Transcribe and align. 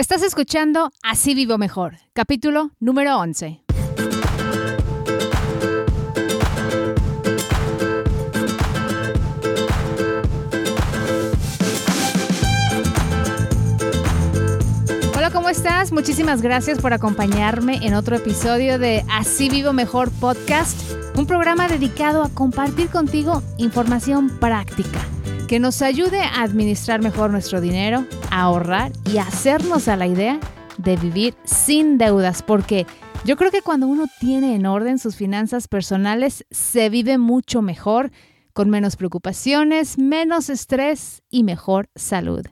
Estás 0.00 0.22
escuchando 0.22 0.90
Así 1.02 1.34
Vivo 1.34 1.58
Mejor, 1.58 1.98
capítulo 2.14 2.70
número 2.80 3.18
11. 3.18 3.60
Hola, 15.14 15.30
¿cómo 15.30 15.50
estás? 15.50 15.92
Muchísimas 15.92 16.40
gracias 16.40 16.78
por 16.78 16.94
acompañarme 16.94 17.86
en 17.86 17.92
otro 17.92 18.16
episodio 18.16 18.78
de 18.78 19.04
Así 19.10 19.50
Vivo 19.50 19.74
Mejor 19.74 20.10
Podcast, 20.12 20.80
un 21.14 21.26
programa 21.26 21.68
dedicado 21.68 22.22
a 22.22 22.30
compartir 22.30 22.88
contigo 22.88 23.42
información 23.58 24.30
práctica 24.40 25.00
que 25.46 25.58
nos 25.58 25.82
ayude 25.82 26.22
a 26.22 26.42
administrar 26.42 27.02
mejor 27.02 27.32
nuestro 27.32 27.60
dinero, 27.60 28.06
ahorrar 28.30 28.92
y 29.04 29.18
hacernos 29.18 29.88
a 29.88 29.96
la 29.96 30.06
idea 30.06 30.40
de 30.78 30.96
vivir 30.96 31.34
sin 31.44 31.98
deudas, 31.98 32.42
porque 32.42 32.86
yo 33.24 33.36
creo 33.36 33.50
que 33.50 33.62
cuando 33.62 33.86
uno 33.86 34.06
tiene 34.18 34.54
en 34.54 34.66
orden 34.66 34.98
sus 34.98 35.16
finanzas 35.16 35.68
personales, 35.68 36.46
se 36.50 36.88
vive 36.88 37.18
mucho 37.18 37.60
mejor, 37.60 38.10
con 38.52 38.70
menos 38.70 38.96
preocupaciones, 38.96 39.98
menos 39.98 40.48
estrés 40.48 41.22
y 41.28 41.44
mejor 41.44 41.90
salud. 41.94 42.46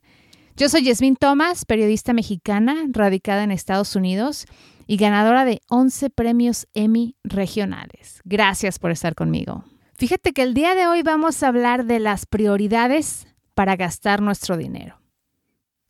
Yo 0.56 0.68
soy 0.68 0.84
Yasmin 0.84 1.16
Thomas, 1.16 1.64
periodista 1.64 2.12
mexicana 2.12 2.84
radicada 2.90 3.44
en 3.44 3.50
Estados 3.50 3.94
Unidos 3.96 4.46
y 4.86 4.96
ganadora 4.96 5.44
de 5.44 5.60
11 5.68 6.10
premios 6.10 6.66
Emmy 6.74 7.16
regionales. 7.22 8.20
Gracias 8.24 8.78
por 8.78 8.90
estar 8.90 9.14
conmigo. 9.14 9.64
Fíjate 9.94 10.32
que 10.32 10.42
el 10.42 10.54
día 10.54 10.74
de 10.74 10.86
hoy 10.86 11.02
vamos 11.02 11.42
a 11.42 11.48
hablar 11.48 11.84
de 11.84 12.00
las 12.00 12.26
prioridades 12.26 13.26
para 13.54 13.76
gastar 13.76 14.20
nuestro 14.20 14.56
dinero. 14.56 14.97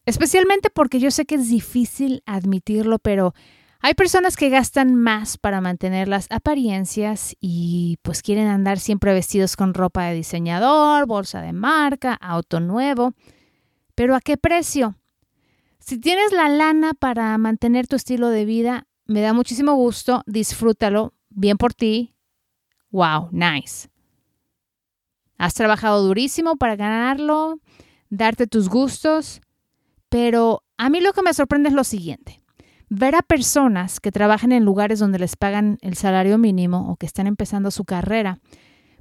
Especialmente 0.09 0.71
porque 0.71 1.01
yo 1.01 1.11
sé 1.11 1.27
que 1.27 1.35
es 1.35 1.51
difícil 1.51 2.23
admitirlo, 2.25 2.98
pero 2.98 3.35
hay 3.80 3.93
personas 3.93 4.37
que 4.37 4.48
gastan 4.48 4.95
más 4.95 5.37
para 5.37 5.61
mantener 5.61 6.09
las 6.09 6.28
apariencias 6.31 7.37
y 7.42 7.98
pues 8.01 8.23
quieren 8.23 8.47
andar 8.47 8.79
siempre 8.79 9.12
vestidos 9.12 9.55
con 9.55 9.75
ropa 9.75 10.06
de 10.06 10.14
diseñador, 10.14 11.06
bolsa 11.06 11.42
de 11.42 11.53
marca, 11.53 12.14
auto 12.14 12.59
nuevo. 12.59 13.12
Pero 13.95 14.17
¿a 14.17 14.23
qué 14.23 14.39
precio? 14.39 14.97
Si 15.79 16.01
tienes 16.01 16.33
la 16.33 16.48
lana 16.48 16.95
para 16.95 17.36
mantener 17.36 17.86
tu 17.86 17.97
estilo 17.97 18.31
de 18.31 18.47
vida, 18.47 18.86
me 19.05 19.20
da 19.20 19.34
muchísimo 19.34 19.75
gusto, 19.75 20.23
disfrútalo, 20.25 21.12
bien 21.29 21.59
por 21.59 21.75
ti. 21.75 22.14
Wow, 22.91 23.29
nice. 23.31 23.91
Has 25.36 25.53
trabajado 25.53 26.03
durísimo 26.03 26.56
para 26.56 26.77
ganarlo, 26.77 27.61
darte 28.09 28.47
tus 28.47 28.70
gustos, 28.70 29.42
pero 30.09 30.62
a 30.77 30.91
mí 30.91 31.01
lo 31.01 31.12
que 31.12 31.23
me 31.23 31.34
sorprende 31.34 31.69
es 31.69 31.75
lo 31.75 31.84
siguiente. 31.84 32.42
Ver 32.91 33.14
a 33.14 33.23
personas 33.23 34.01
que 34.01 34.12
trabajan 34.12 34.53
en 34.53 34.64
lugares 34.64 34.98
donde 34.98 35.19
les 35.19 35.37
pagan 35.37 35.78
el 35.83 35.95
salario 35.95 36.39
mínimo 36.39 36.91
o 36.91 36.97
que 36.97 37.06
están 37.06 37.27
empezando 37.27 37.70
su 37.70 37.84
carrera, 37.84 38.41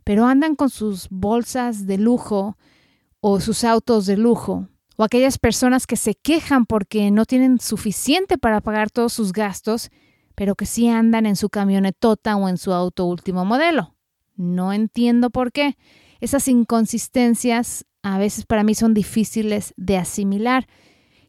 pero 0.04 0.26
andan 0.26 0.56
con 0.56 0.70
sus 0.70 1.08
bolsas 1.10 1.86
de 1.86 1.98
lujo 1.98 2.58
o 3.20 3.40
sus 3.40 3.64
autos 3.64 4.06
de 4.06 4.18
lujo, 4.18 4.68
o 4.98 5.04
aquellas 5.04 5.38
personas 5.38 5.88
que 5.88 5.96
se 5.96 6.16
quejan 6.16 6.66
porque 6.66 7.12
no 7.12 7.26
tienen 7.26 7.60
suficiente 7.60 8.38
para 8.38 8.62
pagar 8.62 8.90
todos 8.90 9.14
sus 9.14 9.32
gastos, 9.32 9.90
pero 10.36 10.56
que 10.56 10.66
sí 10.66 10.88
andan 10.88 11.26
en 11.26 11.36
su 11.36 11.50
camionetota 11.50 12.36
o 12.36 12.50
en 12.50 12.58
su 12.58 12.74
auto 12.74 13.06
último 13.06 13.46
modelo. 13.46 13.96
No 14.36 14.74
entiendo 14.74 15.30
por 15.30 15.52
qué. 15.52 15.78
Esas 16.20 16.48
inconsistencias 16.48 17.86
a 18.04 18.18
veces 18.18 18.46
para 18.46 18.64
mí 18.64 18.76
son 18.76 18.94
difíciles 18.94 19.74
de 19.78 19.98
asimilar. 19.98 20.68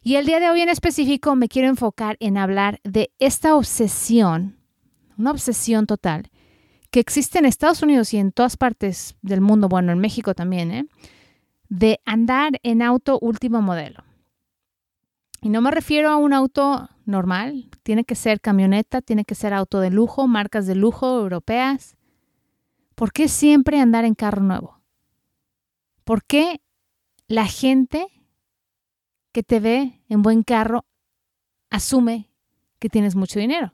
Y 0.01 0.15
el 0.15 0.25
día 0.25 0.39
de 0.39 0.49
hoy 0.49 0.61
en 0.61 0.69
específico 0.69 1.35
me 1.35 1.49
quiero 1.49 1.67
enfocar 1.67 2.15
en 2.19 2.37
hablar 2.37 2.79
de 2.83 3.11
esta 3.19 3.55
obsesión, 3.55 4.57
una 5.17 5.31
obsesión 5.31 5.85
total, 5.85 6.29
que 6.89 7.01
existe 7.01 7.37
en 7.37 7.45
Estados 7.45 7.81
Unidos 7.81 8.13
y 8.13 8.17
en 8.17 8.31
todas 8.31 8.55
partes 8.55 9.15
del 9.21 9.41
mundo, 9.41 9.67
bueno, 9.67 9.91
en 9.91 9.99
México 9.99 10.33
también, 10.33 10.71
¿eh? 10.71 10.85
de 11.67 11.99
andar 12.05 12.53
en 12.63 12.81
auto 12.81 13.19
último 13.21 13.61
modelo. 13.61 14.03
Y 15.41 15.49
no 15.49 15.61
me 15.61 15.71
refiero 15.71 16.09
a 16.09 16.17
un 16.17 16.33
auto 16.33 16.89
normal, 17.05 17.69
tiene 17.83 18.05
que 18.05 18.15
ser 18.15 18.41
camioneta, 18.41 19.01
tiene 19.01 19.25
que 19.25 19.35
ser 19.35 19.53
auto 19.53 19.79
de 19.79 19.89
lujo, 19.89 20.27
marcas 20.27 20.65
de 20.65 20.75
lujo 20.75 21.19
europeas. 21.19 21.97
¿Por 22.95 23.11
qué 23.11 23.27
siempre 23.27 23.79
andar 23.79 24.05
en 24.05 24.15
carro 24.15 24.41
nuevo? 24.41 24.81
¿Por 26.03 26.23
qué 26.23 26.61
la 27.27 27.45
gente 27.45 28.18
que 29.31 29.43
te 29.43 29.59
ve 29.59 30.01
en 30.09 30.21
buen 30.21 30.43
carro 30.43 30.85
asume 31.69 32.29
que 32.79 32.89
tienes 32.89 33.15
mucho 33.15 33.39
dinero? 33.39 33.73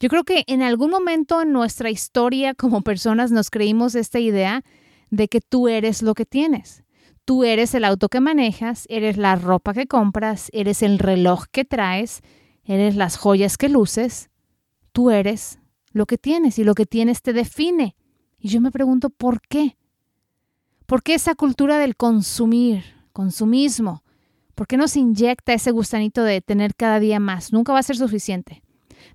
Yo 0.00 0.08
creo 0.08 0.24
que 0.24 0.44
en 0.46 0.62
algún 0.62 0.90
momento 0.90 1.42
en 1.42 1.52
nuestra 1.52 1.90
historia 1.90 2.54
como 2.54 2.80
personas 2.80 3.30
nos 3.30 3.50
creímos 3.50 3.94
esta 3.94 4.18
idea 4.18 4.64
de 5.10 5.28
que 5.28 5.40
tú 5.40 5.68
eres 5.68 6.02
lo 6.02 6.14
que 6.14 6.24
tienes. 6.24 6.84
Tú 7.26 7.44
eres 7.44 7.74
el 7.74 7.84
auto 7.84 8.08
que 8.08 8.20
manejas, 8.20 8.86
eres 8.88 9.18
la 9.18 9.36
ropa 9.36 9.74
que 9.74 9.86
compras, 9.86 10.48
eres 10.52 10.82
el 10.82 10.98
reloj 10.98 11.44
que 11.52 11.66
traes, 11.66 12.22
eres 12.64 12.96
las 12.96 13.18
joyas 13.18 13.58
que 13.58 13.68
luces. 13.68 14.30
Tú 14.92 15.10
eres 15.10 15.58
lo 15.92 16.06
que 16.06 16.18
tienes 16.18 16.58
y 16.58 16.64
lo 16.64 16.74
que 16.74 16.86
tienes 16.86 17.20
te 17.20 17.32
define. 17.32 17.94
Y 18.38 18.48
yo 18.48 18.60
me 18.60 18.70
pregunto, 18.70 19.10
¿por 19.10 19.42
qué? 19.42 19.76
¿Por 20.86 21.02
qué 21.02 21.14
esa 21.14 21.34
cultura 21.34 21.78
del 21.78 21.94
consumir, 21.94 22.84
consumismo? 23.20 24.02
¿Por 24.54 24.66
qué 24.66 24.78
nos 24.78 24.96
inyecta 24.96 25.52
ese 25.52 25.72
gustanito 25.72 26.24
de 26.24 26.40
tener 26.40 26.74
cada 26.74 26.98
día 27.00 27.20
más? 27.20 27.52
Nunca 27.52 27.74
va 27.74 27.80
a 27.80 27.82
ser 27.82 27.98
suficiente. 27.98 28.62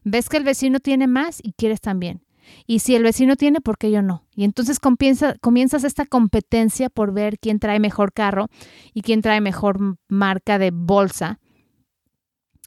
Ves 0.04 0.30
que 0.30 0.38
el 0.38 0.44
vecino 0.44 0.80
tiene 0.80 1.08
más 1.08 1.40
y 1.42 1.54
quieres 1.54 1.82
también. 1.82 2.22
Y 2.68 2.80
si 2.80 2.94
el 2.94 3.02
vecino 3.02 3.36
tiene, 3.36 3.62
¿por 3.62 3.80
qué 3.80 3.90
yo 3.90 4.04
no? 4.04 4.24
Y 4.36 4.44
entonces 4.44 4.80
comienzas 4.80 5.84
esta 5.84 6.06
competencia 6.06 6.92
por 6.92 7.14
ver 7.14 7.40
quién 7.40 7.58
trae 7.58 7.80
mejor 7.80 8.14
carro 8.14 8.48
y 8.94 9.02
quién 9.02 9.24
trae 9.24 9.42
mejor 9.42 9.98
marca 10.08 10.60
de 10.60 10.70
bolsa. 10.72 11.40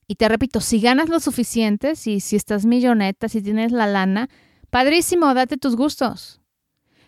Y 0.09 0.17
te 0.17 0.29
repito, 0.29 0.61
si 0.61 0.81
ganas 0.81 1.09
lo 1.09 1.21
suficiente, 1.21 1.95
si 1.95 2.17
estás 2.17 2.67
milloneta, 2.67 3.29
si 3.29 3.43
tienes 3.43 3.71
la 3.71 3.87
lana, 3.87 4.29
padrísimo, 4.71 5.33
date 5.35 5.57
tus 5.57 5.77
gustos. 5.77 6.41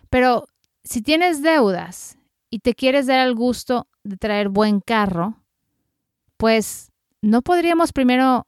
Pero 0.09 0.47
si 0.85 1.01
tienes 1.01 1.41
deudas 1.41 2.17
y 2.51 2.59
te 2.59 2.75
quieres 2.75 3.07
dar 3.07 3.25
el 3.25 3.33
gusto 3.33 3.87
de 4.03 4.17
traer 4.17 4.49
buen 4.49 4.81
carro, 4.81 5.41
pues 6.37 6.91
no 7.21 7.41
podríamos 7.41 7.93
primero 7.93 8.45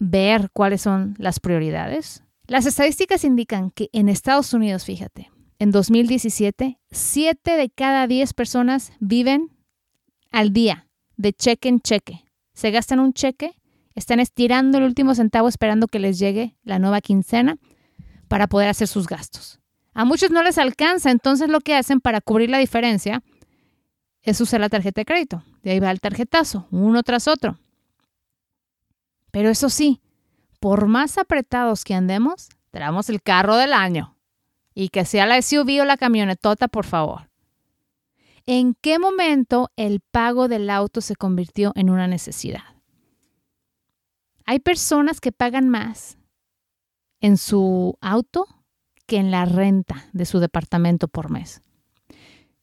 ver 0.00 0.50
cuáles 0.52 0.80
son 0.80 1.14
las 1.18 1.38
prioridades. 1.38 2.24
Las 2.46 2.66
estadísticas 2.66 3.22
indican 3.22 3.70
que 3.70 3.90
en 3.92 4.08
Estados 4.08 4.54
Unidos, 4.54 4.84
fíjate, 4.84 5.30
en 5.58 5.70
2017, 5.70 6.80
7 6.90 7.56
de 7.56 7.70
cada 7.70 8.06
10 8.06 8.32
personas 8.32 8.92
viven 8.98 9.50
al 10.32 10.52
día, 10.52 10.88
de 11.16 11.34
cheque 11.34 11.68
en 11.68 11.80
cheque. 11.80 12.24
Se 12.54 12.70
gastan 12.70 12.98
un 12.98 13.12
cheque, 13.12 13.60
están 13.94 14.20
estirando 14.20 14.78
el 14.78 14.84
último 14.84 15.14
centavo 15.14 15.48
esperando 15.48 15.86
que 15.86 15.98
les 15.98 16.18
llegue 16.18 16.56
la 16.62 16.78
nueva 16.78 17.02
quincena 17.02 17.58
para 18.28 18.46
poder 18.46 18.68
hacer 18.68 18.88
sus 18.88 19.06
gastos. 19.06 19.60
A 19.92 20.04
muchos 20.04 20.30
no 20.30 20.42
les 20.42 20.58
alcanza, 20.58 21.10
entonces 21.10 21.48
lo 21.48 21.60
que 21.60 21.74
hacen 21.74 22.00
para 22.00 22.20
cubrir 22.20 22.50
la 22.50 22.58
diferencia 22.58 23.22
es 24.22 24.40
usar 24.40 24.60
la 24.60 24.68
tarjeta 24.68 25.00
de 25.00 25.04
crédito. 25.04 25.42
De 25.62 25.72
ahí 25.72 25.80
va 25.80 25.90
el 25.90 26.00
tarjetazo, 26.00 26.68
uno 26.70 27.02
tras 27.02 27.28
otro. 27.28 27.58
Pero 29.30 29.48
eso 29.48 29.68
sí, 29.68 30.00
por 30.58 30.86
más 30.86 31.18
apretados 31.18 31.84
que 31.84 31.94
andemos, 31.94 32.48
traemos 32.70 33.08
el 33.08 33.22
carro 33.22 33.56
del 33.56 33.72
año. 33.72 34.16
Y 34.74 34.88
que 34.88 35.04
sea 35.04 35.26
la 35.26 35.40
SUV 35.42 35.82
o 35.82 35.84
la 35.84 35.96
camionetota, 35.96 36.68
por 36.68 36.86
favor. 36.86 37.28
¿En 38.46 38.74
qué 38.74 38.98
momento 38.98 39.70
el 39.76 40.00
pago 40.00 40.48
del 40.48 40.70
auto 40.70 41.00
se 41.00 41.16
convirtió 41.16 41.72
en 41.74 41.90
una 41.90 42.06
necesidad? 42.06 42.62
Hay 44.46 44.60
personas 44.60 45.20
que 45.20 45.32
pagan 45.32 45.68
más 45.68 46.18
en 47.20 47.36
su 47.36 47.96
auto 48.00 48.46
que 49.10 49.16
en 49.16 49.32
la 49.32 49.44
renta 49.44 50.06
de 50.12 50.24
su 50.24 50.38
departamento 50.38 51.08
por 51.08 51.32
mes. 51.32 51.62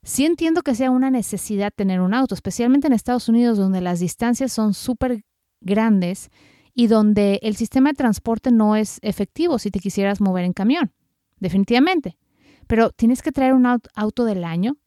Sí 0.01 0.25
entiendo 0.25 0.61
que 0.61 0.75
sea 0.75 0.91
una 0.91 1.11
necesidad 1.11 1.73
tener 1.75 1.99
un 1.99 2.13
auto, 2.13 2.35
especialmente 2.35 2.87
en 2.87 2.93
Estados 2.93 3.27
Unidos 3.27 3.57
donde 3.57 3.81
las 3.81 3.99
distancias 3.99 4.53
son 4.53 4.73
súper 4.73 5.25
grandes 5.59 6.29
y 6.73 6.87
donde 6.87 7.41
el 7.43 7.57
sistema 7.57 7.89
de 7.89 7.95
transporte 7.95 8.49
no 8.51 8.77
es 8.77 8.99
efectivo 9.01 9.59
si 9.59 9.71
te 9.71 9.81
quisieras 9.81 10.21
mover 10.21 10.45
en 10.45 10.53
camión, 10.53 10.93
definitivamente. 11.41 12.17
Pero 12.65 12.91
tienes 12.91 13.21
que 13.21 13.33
traer 13.33 13.53
un 13.53 13.65
auto 13.65 14.23
del 14.23 14.45
año. 14.45 14.77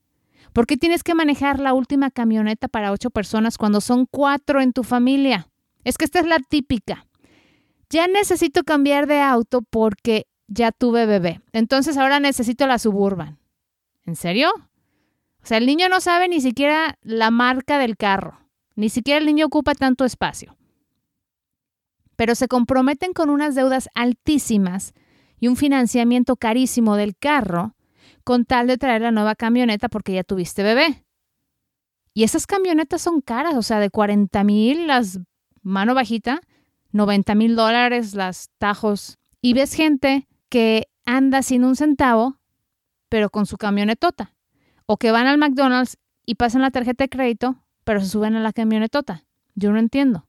¿Por 0.55 0.67
qué 0.67 0.79
tienes 0.79 1.03
que 1.03 1.15
manejar 1.15 1.61
la 1.61 1.75
última 1.75 2.11
camioneta 2.11 2.69
para 2.69 2.91
ocho 2.91 3.11
personas 3.11 3.59
cuando 3.59 3.83
son 3.83 4.07
cuatro 4.11 4.63
en 4.63 4.73
tu 4.73 4.83
familia? 4.83 5.51
Es 5.85 5.99
que 5.99 6.07
esta 6.07 6.21
es 6.21 6.27
la 6.27 6.39
típica. 6.39 7.07
Ya 7.91 8.07
necesito 8.07 8.65
cambiar 8.65 9.07
de 9.07 9.21
auto 9.21 9.61
porque 9.61 10.25
ya 10.51 10.73
tuve 10.73 11.07
bebé. 11.07 11.41
Entonces 11.53 11.97
ahora 11.97 12.21
necesito 12.21 12.67
la 12.67 12.79
suburban. 12.79 13.39
¿En 14.05 14.17
serio? 14.17 14.51
O 15.43 15.47
sea, 15.47 15.57
el 15.57 15.65
niño 15.65 15.89
no 15.89 16.01
sabe 16.01 16.29
ni 16.29 16.41
siquiera 16.41 16.99
la 17.01 17.31
marca 17.31 17.79
del 17.79 17.97
carro, 17.97 18.39
Ni 18.75 18.89
siquiera 18.89 19.19
el 19.19 19.27
niño 19.27 19.47
ocupa 19.47 19.75
tanto 19.75 20.05
espacio. 20.05 20.57
Pero 22.17 22.35
se 22.35 22.49
comprometen 22.49 23.13
con 23.13 23.31
unas 23.31 23.55
deudas 23.55 23.89
altísimas 23.95 24.93
y 25.39 25.49
un 25.49 25.57
financiamiento 25.57 26.37
carísimo 26.37 26.97
del 26.97 27.17
carro 27.17 27.75
con 28.25 28.45
tal 28.45 28.67
de 28.67 28.77
traer 28.77 29.03
la 29.03 29.11
nueva 29.13 29.35
camioneta 29.35 29.89
porque 29.89 30.13
ya 30.13 30.25
tuviste 30.25 30.63
bebé. 30.63 31.05
Y 32.13 32.25
esas 32.25 32.47
camionetas 32.47 33.01
son 33.01 33.21
caras, 33.21 33.55
o 33.55 33.63
sea, 33.63 33.79
de 33.79 33.91
40 33.91 34.45
mil 34.45 34.87
las 34.87 35.21
mano 35.63 35.95
bajita, 35.95 36.41
90 36.93 37.35
mil 37.35 37.57
dólares 37.57 38.15
las 38.15 38.51
tajos. 38.59 39.19
Y 39.41 39.55
ves 39.55 39.75
gente 39.75 40.29
que 40.51 40.89
anda 41.07 41.43
sin 41.43 41.65
un 41.65 41.77
centavo, 41.77 42.39
pero 43.09 43.31
con 43.31 43.47
su 43.47 43.57
camionetota. 43.57 44.35
O 44.85 44.99
que 44.99 45.13
van 45.13 45.27
al 45.27 45.39
McDonald's 45.39 45.97
y 46.27 46.35
pasan 46.35 46.63
la 46.63 46.71
tarjeta 46.71 47.05
de 47.05 47.09
crédito, 47.09 47.65
pero 47.85 48.01
se 48.01 48.09
suben 48.09 48.37
a 48.37 48.41
la 48.41 48.53
camionetota. 48.53 49.25
Yo 49.55 49.73
no 49.73 49.79
entiendo. 49.79 50.27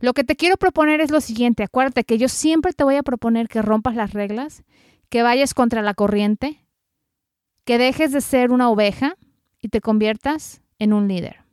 Lo 0.00 0.14
que 0.14 0.24
te 0.24 0.36
quiero 0.36 0.56
proponer 0.56 1.00
es 1.00 1.10
lo 1.10 1.20
siguiente. 1.20 1.62
Acuérdate 1.62 2.04
que 2.04 2.18
yo 2.18 2.28
siempre 2.28 2.72
te 2.72 2.84
voy 2.84 2.96
a 2.96 3.02
proponer 3.02 3.48
que 3.48 3.62
rompas 3.62 3.94
las 3.94 4.12
reglas, 4.12 4.64
que 5.08 5.22
vayas 5.22 5.54
contra 5.54 5.82
la 5.82 5.94
corriente, 5.94 6.66
que 7.64 7.78
dejes 7.78 8.10
de 8.12 8.20
ser 8.20 8.50
una 8.50 8.68
oveja 8.68 9.16
y 9.60 9.68
te 9.68 9.80
conviertas 9.80 10.60
en 10.78 10.92
un 10.92 11.06
líder. 11.06 11.44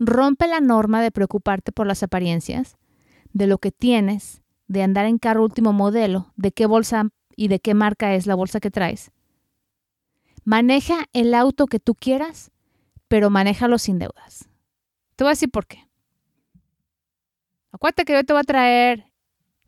Rompe 0.00 0.48
la 0.48 0.60
norma 0.60 1.00
de 1.00 1.12
preocuparte 1.12 1.70
por 1.70 1.86
las 1.86 2.02
apariencias, 2.02 2.76
de 3.32 3.46
lo 3.46 3.58
que 3.58 3.70
tienes, 3.70 4.41
de 4.68 4.82
andar 4.82 5.06
en 5.06 5.18
carro 5.18 5.42
último 5.42 5.72
modelo, 5.72 6.32
de 6.36 6.52
qué 6.52 6.66
bolsa 6.66 7.10
y 7.36 7.48
de 7.48 7.60
qué 7.60 7.74
marca 7.74 8.14
es 8.14 8.26
la 8.26 8.34
bolsa 8.34 8.60
que 8.60 8.70
traes. 8.70 9.10
Maneja 10.44 11.06
el 11.12 11.34
auto 11.34 11.66
que 11.66 11.78
tú 11.78 11.94
quieras, 11.94 12.50
pero 13.08 13.30
manéjalo 13.30 13.78
sin 13.78 13.98
deudas. 13.98 14.48
Te 15.16 15.24
voy 15.24 15.30
a 15.30 15.32
decir 15.32 15.50
por 15.50 15.66
qué. 15.66 15.88
Acuérdate 17.70 18.04
que 18.04 18.12
yo 18.12 18.24
te 18.24 18.32
voy 18.32 18.40
a 18.40 18.44
traer, 18.44 19.06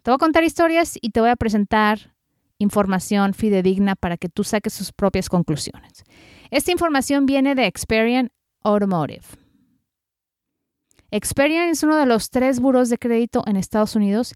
te 0.02 0.10
voy 0.10 0.16
a 0.16 0.18
contar 0.18 0.44
historias 0.44 0.98
y 1.00 1.10
te 1.10 1.20
voy 1.20 1.30
a 1.30 1.36
presentar 1.36 2.14
información 2.58 3.34
fidedigna 3.34 3.96
para 3.96 4.16
que 4.16 4.28
tú 4.28 4.44
saques 4.44 4.72
sus 4.72 4.92
propias 4.92 5.28
conclusiones. 5.28 6.04
Esta 6.50 6.72
información 6.72 7.26
viene 7.26 7.54
de 7.54 7.66
Experian 7.66 8.30
Automotive. 8.62 9.24
Experian 11.10 11.68
es 11.68 11.82
uno 11.82 11.96
de 11.96 12.06
los 12.06 12.30
tres 12.30 12.60
buros 12.60 12.88
de 12.88 12.98
crédito 12.98 13.44
en 13.46 13.56
Estados 13.56 13.94
Unidos. 13.94 14.34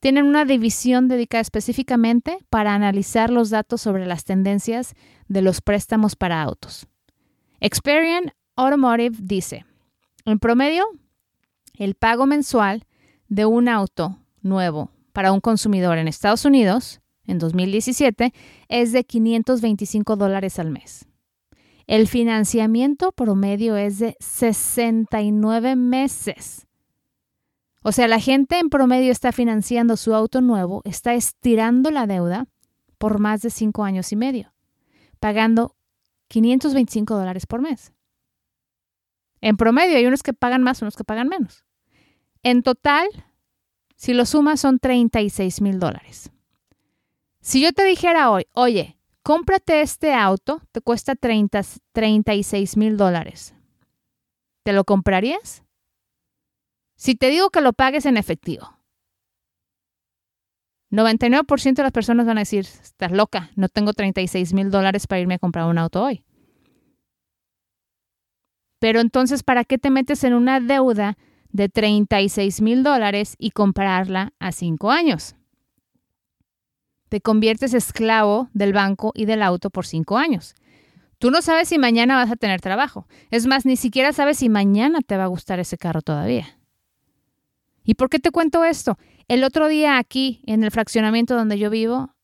Tienen 0.00 0.26
una 0.26 0.44
división 0.44 1.08
dedicada 1.08 1.42
específicamente 1.42 2.38
para 2.50 2.74
analizar 2.74 3.30
los 3.30 3.50
datos 3.50 3.80
sobre 3.80 4.06
las 4.06 4.24
tendencias 4.24 4.94
de 5.26 5.42
los 5.42 5.60
préstamos 5.60 6.14
para 6.14 6.42
autos. 6.42 6.86
Experian 7.60 8.32
Automotive 8.54 9.16
dice, 9.20 9.64
en 10.24 10.38
promedio, 10.38 10.84
el 11.74 11.94
pago 11.94 12.26
mensual 12.26 12.84
de 13.28 13.44
un 13.44 13.68
auto 13.68 14.18
nuevo 14.40 14.90
para 15.12 15.32
un 15.32 15.40
consumidor 15.40 15.98
en 15.98 16.06
Estados 16.06 16.44
Unidos 16.44 17.00
en 17.26 17.38
2017 17.38 18.32
es 18.68 18.92
de 18.92 19.04
525 19.04 20.16
dólares 20.16 20.58
al 20.58 20.70
mes. 20.70 21.06
El 21.88 22.06
financiamiento 22.06 23.12
promedio 23.12 23.76
es 23.76 23.98
de 23.98 24.16
69 24.20 25.74
meses. 25.74 26.67
O 27.82 27.92
sea, 27.92 28.08
la 28.08 28.20
gente 28.20 28.58
en 28.58 28.70
promedio 28.70 29.12
está 29.12 29.32
financiando 29.32 29.96
su 29.96 30.14
auto 30.14 30.40
nuevo, 30.40 30.82
está 30.84 31.14
estirando 31.14 31.90
la 31.90 32.06
deuda 32.06 32.46
por 32.98 33.20
más 33.20 33.40
de 33.42 33.50
cinco 33.50 33.84
años 33.84 34.12
y 34.12 34.16
medio, 34.16 34.52
pagando 35.20 35.76
525 36.28 37.14
dólares 37.14 37.46
por 37.46 37.60
mes. 37.60 37.92
En 39.40 39.56
promedio 39.56 39.96
hay 39.96 40.06
unos 40.06 40.22
que 40.22 40.32
pagan 40.32 40.62
más, 40.62 40.82
unos 40.82 40.96
que 40.96 41.04
pagan 41.04 41.28
menos. 41.28 41.64
En 42.42 42.62
total, 42.62 43.08
si 43.94 44.14
lo 44.14 44.26
sumas, 44.26 44.60
son 44.60 44.78
36 44.78 45.60
mil 45.60 45.78
dólares. 45.78 46.30
Si 47.40 47.62
yo 47.62 47.72
te 47.72 47.84
dijera 47.84 48.30
hoy, 48.30 48.46
oye, 48.52 48.98
cómprate 49.22 49.80
este 49.80 50.12
auto, 50.12 50.60
te 50.72 50.80
cuesta 50.80 51.14
30, 51.14 51.62
36 51.92 52.76
mil 52.76 52.96
dólares. 52.96 53.54
¿Te 54.64 54.72
lo 54.72 54.84
comprarías? 54.84 55.62
Si 56.98 57.14
te 57.14 57.30
digo 57.30 57.48
que 57.48 57.62
lo 57.62 57.72
pagues 57.72 58.04
en 58.04 58.18
efectivo. 58.18 58.76
99% 60.90 61.74
de 61.74 61.82
las 61.82 61.92
personas 61.92 62.26
van 62.26 62.36
a 62.36 62.42
decir, 62.42 62.66
estás 62.66 63.12
loca, 63.12 63.50
no 63.56 63.70
tengo 63.70 63.94
36 63.94 64.52
mil 64.52 64.70
dólares 64.70 65.06
para 65.06 65.20
irme 65.20 65.34
a 65.34 65.38
comprar 65.38 65.64
un 65.64 65.78
auto 65.78 66.02
hoy. 66.02 66.24
Pero 68.78 69.00
entonces, 69.00 69.42
¿para 69.42 69.64
qué 69.64 69.78
te 69.78 69.88
metes 69.88 70.24
en 70.24 70.34
una 70.34 70.60
deuda 70.60 71.16
de 71.48 71.70
36 71.70 72.60
mil 72.60 72.82
dólares 72.82 73.36
y 73.38 73.52
comprarla 73.52 74.34
a 74.38 74.52
cinco 74.52 74.90
años? 74.90 75.34
te 77.08 77.20
conviertes 77.20 77.74
esclavo 77.74 78.48
del 78.52 78.72
banco 78.72 79.12
y 79.14 79.24
del 79.24 79.42
auto 79.42 79.70
por 79.70 79.86
cinco 79.86 80.18
años. 80.18 80.54
Tú 81.18 81.30
no 81.30 81.42
sabes 81.42 81.68
si 81.68 81.78
mañana 81.78 82.16
vas 82.16 82.30
a 82.30 82.36
tener 82.36 82.60
trabajo. 82.60 83.08
Es 83.30 83.46
más, 83.46 83.66
ni 83.66 83.76
siquiera 83.76 84.12
sabes 84.12 84.38
si 84.38 84.48
mañana 84.48 85.00
te 85.00 85.16
va 85.16 85.24
a 85.24 85.28
gustar 85.28 85.58
ese 85.58 85.76
carro 85.76 86.02
todavía. 86.02 86.57
¿Y 87.88 87.94
por 87.94 88.10
qué 88.10 88.18
te 88.18 88.30
cuento 88.30 88.66
esto? 88.66 88.98
El 89.28 89.44
otro 89.44 89.66
día 89.66 89.96
aquí, 89.96 90.42
en 90.46 90.62
el 90.62 90.70
fraccionamiento 90.70 91.34
donde 91.34 91.58
yo 91.58 91.70
vivo, 91.70 92.14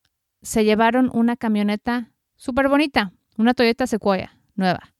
se 0.42 0.62
llevaron 0.62 1.10
una 1.14 1.38
camioneta 1.38 2.12
súper 2.36 2.68
bonita, 2.68 3.14
una 3.38 3.54
Toyota 3.54 3.86
Sequoia, 3.86 4.38
nueva. 4.56 4.92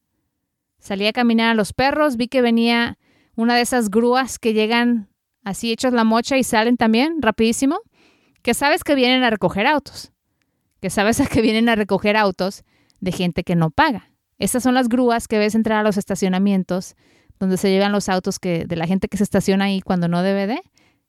Salí 0.79 1.07
a 1.07 1.13
caminar 1.13 1.51
a 1.51 1.55
los 1.55 1.75
perros, 1.75 2.17
vi 2.17 2.29
que 2.29 2.41
venía 2.41 2.97
una 3.37 3.57
de 3.57 3.61
esas 3.61 3.91
grúas 3.91 4.39
que 4.39 4.55
llegan 4.55 5.11
así 5.43 5.71
hechos 5.71 5.93
la 5.93 6.03
mocha 6.03 6.39
y 6.39 6.45
salen 6.45 6.79
también 6.79 7.21
rapidísimo 7.21 7.81
que 8.41 8.55
sabes 8.55 8.85
que 8.85 8.95
vienen 8.95 9.23
a 9.23 9.29
recoger 9.29 9.67
autos, 9.67 10.13
que 10.81 10.89
sabes 10.89 11.21
que 11.29 11.43
vienen 11.43 11.69
a 11.69 11.75
recoger 11.75 12.17
autos 12.17 12.65
de 13.01 13.13
gente 13.13 13.45
que 13.45 13.55
no 13.55 13.71
paga. 13.71 14.13
Estas 14.39 14.63
son 14.63 14.73
las 14.73 14.89
grúas 14.89 15.29
que 15.29 15.37
ves 15.37 15.55
entrar 15.55 15.81
a 15.81 15.83
los 15.83 15.99
estacionamientos 15.99 16.97
donde 17.39 17.57
se 17.57 17.71
llevan 17.71 17.93
los 17.93 18.09
autos 18.09 18.39
que, 18.39 18.65
de 18.65 18.77
la 18.77 18.87
gente 18.87 19.09
que 19.09 19.17
se 19.17 19.25
estaciona 19.25 19.67
ahí 19.67 19.81
cuando 19.81 20.09
no 20.09 20.23
debe 20.23 20.47
de, 20.47 20.63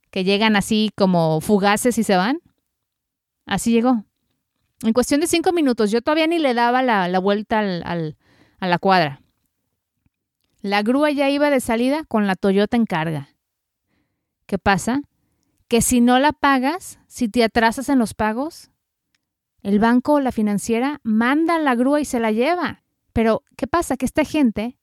que 0.10 0.24
llegan 0.24 0.56
así 0.56 0.92
como 0.95 1.42
fugaces 1.42 1.98
y 1.98 2.04
se 2.04 2.16
van. 2.16 2.39
Así 3.45 3.72
llegó. 3.72 4.04
En 4.81 4.94
cuestión 4.94 5.22
de 5.22 5.27
cinco 5.27 5.51
minutos, 5.51 5.92
yo 5.92 6.01
todavía 6.01 6.27
ni 6.27 6.39
le 6.39 6.54
daba 6.54 6.81
la, 6.81 7.19
vuelta 7.19 7.60
a 7.60 8.68
la 8.68 8.77
cuadra. 8.80 9.22
La 10.62 10.81
grúa 10.81 11.12
ya 11.12 11.30
iba 11.30 11.50
de 11.50 11.60
salida 11.60 12.04
con 12.06 12.28
la 12.28 12.36
Toyota 12.36 12.75
en 12.75 12.86
carga. 12.86 13.30
¿Qué 14.47 14.57
pasa? 14.57 15.02
que 15.68 15.81
si 15.81 16.02
no 16.02 16.19
la 16.19 16.31
pagas, 16.31 16.99
si 17.07 17.30
te 17.30 17.44
atrasas 17.44 17.90
en 17.90 17.99
los 17.99 18.14
pagos, 18.14 18.71
el 19.61 19.80
banco 19.80 20.14
o 20.14 20.19
la 20.19 20.31
financiera 20.31 20.99
manda 21.04 21.57
la 21.59 21.76
grúa 21.76 22.02
y 22.02 22.06
se 22.06 22.19
la 22.19 22.31
lleva. 22.31 22.83
Pero, 23.14 23.44
¿qué 23.57 23.68
pasa? 23.68 23.97
Que 23.97 24.06
esta 24.06 24.23
gente, 24.23 24.78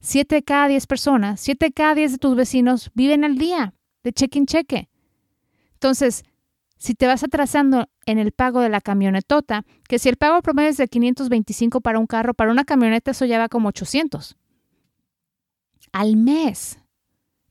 siete 0.00 0.36
de 0.36 0.42
cada 0.42 0.68
diez 0.68 0.86
personas, 0.86 1.40
siete 1.40 1.66
de 1.66 1.72
cada 1.72 1.94
diez 1.94 2.12
de 2.12 2.18
tus 2.18 2.34
vecinos 2.34 2.90
viven 2.94 3.24
al 3.24 3.36
día, 3.36 3.74
de 4.02 4.12
cheque 4.12 4.38
en 4.38 4.46
cheque. 4.46 4.88
Entonces, 5.74 6.24
si 6.80 6.94
te 6.94 7.06
vas 7.06 7.22
atrasando 7.22 7.88
en 8.06 8.18
el 8.18 8.32
pago 8.32 8.60
de 8.60 8.70
la 8.70 8.80
camionetota, 8.80 9.66
que 9.86 9.98
si 9.98 10.08
el 10.08 10.16
pago 10.16 10.40
promedio 10.40 10.70
es 10.70 10.78
de 10.78 10.88
525 10.88 11.82
para 11.82 11.98
un 11.98 12.06
carro, 12.06 12.32
para 12.32 12.50
una 12.50 12.64
camioneta 12.64 13.10
eso 13.10 13.26
ya 13.26 13.38
va 13.38 13.50
como 13.50 13.68
800. 13.68 14.36
Al 15.92 16.16
mes. 16.16 16.78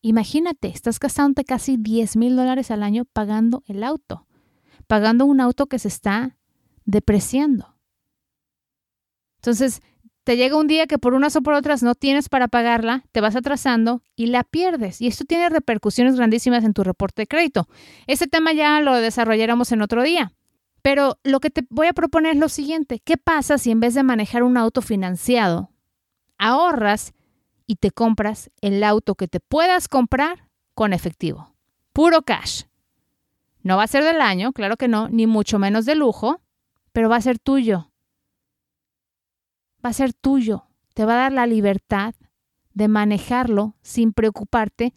Imagínate, 0.01 0.69
estás 0.69 0.99
gastándote 0.99 1.43
casi 1.43 1.77
10 1.77 2.17
mil 2.17 2.35
dólares 2.35 2.71
al 2.71 2.81
año 2.81 3.05
pagando 3.05 3.63
el 3.67 3.83
auto, 3.83 4.25
pagando 4.87 5.25
un 5.25 5.41
auto 5.41 5.67
que 5.67 5.77
se 5.77 5.89
está 5.89 6.37
depreciando. 6.85 7.75
Entonces, 9.37 9.81
te 10.29 10.37
llega 10.37 10.57
un 10.57 10.67
día 10.67 10.85
que 10.85 10.99
por 10.99 11.15
unas 11.15 11.35
o 11.37 11.41
por 11.41 11.55
otras 11.55 11.81
no 11.81 11.95
tienes 11.95 12.29
para 12.29 12.47
pagarla, 12.47 13.03
te 13.11 13.19
vas 13.19 13.35
atrasando 13.35 14.03
y 14.15 14.27
la 14.27 14.43
pierdes. 14.43 15.01
Y 15.01 15.07
esto 15.07 15.25
tiene 15.25 15.49
repercusiones 15.49 16.17
grandísimas 16.17 16.63
en 16.63 16.75
tu 16.75 16.83
reporte 16.83 17.23
de 17.23 17.27
crédito. 17.27 17.67
Este 18.05 18.27
tema 18.27 18.53
ya 18.53 18.79
lo 18.79 18.93
desarrollaremos 18.93 19.71
en 19.71 19.81
otro 19.81 20.03
día. 20.03 20.31
Pero 20.83 21.17
lo 21.23 21.39
que 21.39 21.49
te 21.49 21.65
voy 21.71 21.87
a 21.87 21.93
proponer 21.93 22.33
es 22.33 22.37
lo 22.37 22.47
siguiente. 22.47 23.01
¿Qué 23.03 23.17
pasa 23.17 23.57
si 23.57 23.71
en 23.71 23.79
vez 23.79 23.95
de 23.95 24.03
manejar 24.03 24.43
un 24.43 24.55
auto 24.55 24.83
financiado, 24.83 25.71
ahorras 26.37 27.15
y 27.65 27.77
te 27.77 27.89
compras 27.89 28.51
el 28.61 28.83
auto 28.83 29.15
que 29.15 29.27
te 29.27 29.39
puedas 29.39 29.87
comprar 29.87 30.47
con 30.75 30.93
efectivo. 30.93 31.55
Puro 31.91 32.21
cash. 32.21 32.65
No 33.63 33.77
va 33.77 33.83
a 33.85 33.87
ser 33.87 34.03
del 34.03 34.21
año, 34.21 34.53
claro 34.53 34.77
que 34.77 34.87
no, 34.87 35.09
ni 35.09 35.25
mucho 35.25 35.57
menos 35.57 35.85
de 35.85 35.95
lujo, 35.95 36.39
pero 36.91 37.09
va 37.09 37.15
a 37.15 37.21
ser 37.21 37.39
tuyo. 37.39 37.88
Va 39.83 39.89
a 39.89 39.93
ser 39.93 40.13
tuyo. 40.13 40.65
Te 40.93 41.05
va 41.05 41.13
a 41.13 41.23
dar 41.23 41.31
la 41.31 41.47
libertad 41.47 42.15
de 42.73 42.87
manejarlo 42.87 43.75
sin 43.81 44.13
preocuparte 44.13 44.93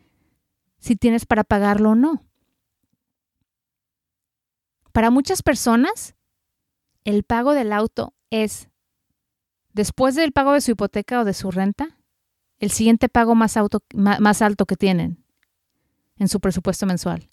si 0.79 0.97
tienes 0.97 1.27
para 1.27 1.45
pagarlo 1.45 1.91
o 1.91 1.95
no. 1.95 2.25
Para 4.93 5.11
muchas 5.11 5.43
personas, 5.43 6.15
el 7.05 7.23
pago 7.25 7.55
del 7.55 7.73
auto 7.73 8.15
es, 8.31 8.69
después 9.73 10.15
del 10.15 10.33
pago 10.33 10.53
de 10.53 10.61
su 10.61 10.73
hipoteca 10.73 11.21
o 11.21 11.25
de 11.25 11.35
su 11.35 11.51
renta, 11.51 11.99
el 12.59 12.71
siguiente 12.71 13.09
pago 13.09 13.35
más, 13.35 13.57
más 13.95 14.43
alto 14.43 14.67
que 14.67 14.77
tienen 14.77 15.25
en 16.17 16.29
su 16.29 16.41
presupuesto 16.41 16.87
mensual. 16.87 17.29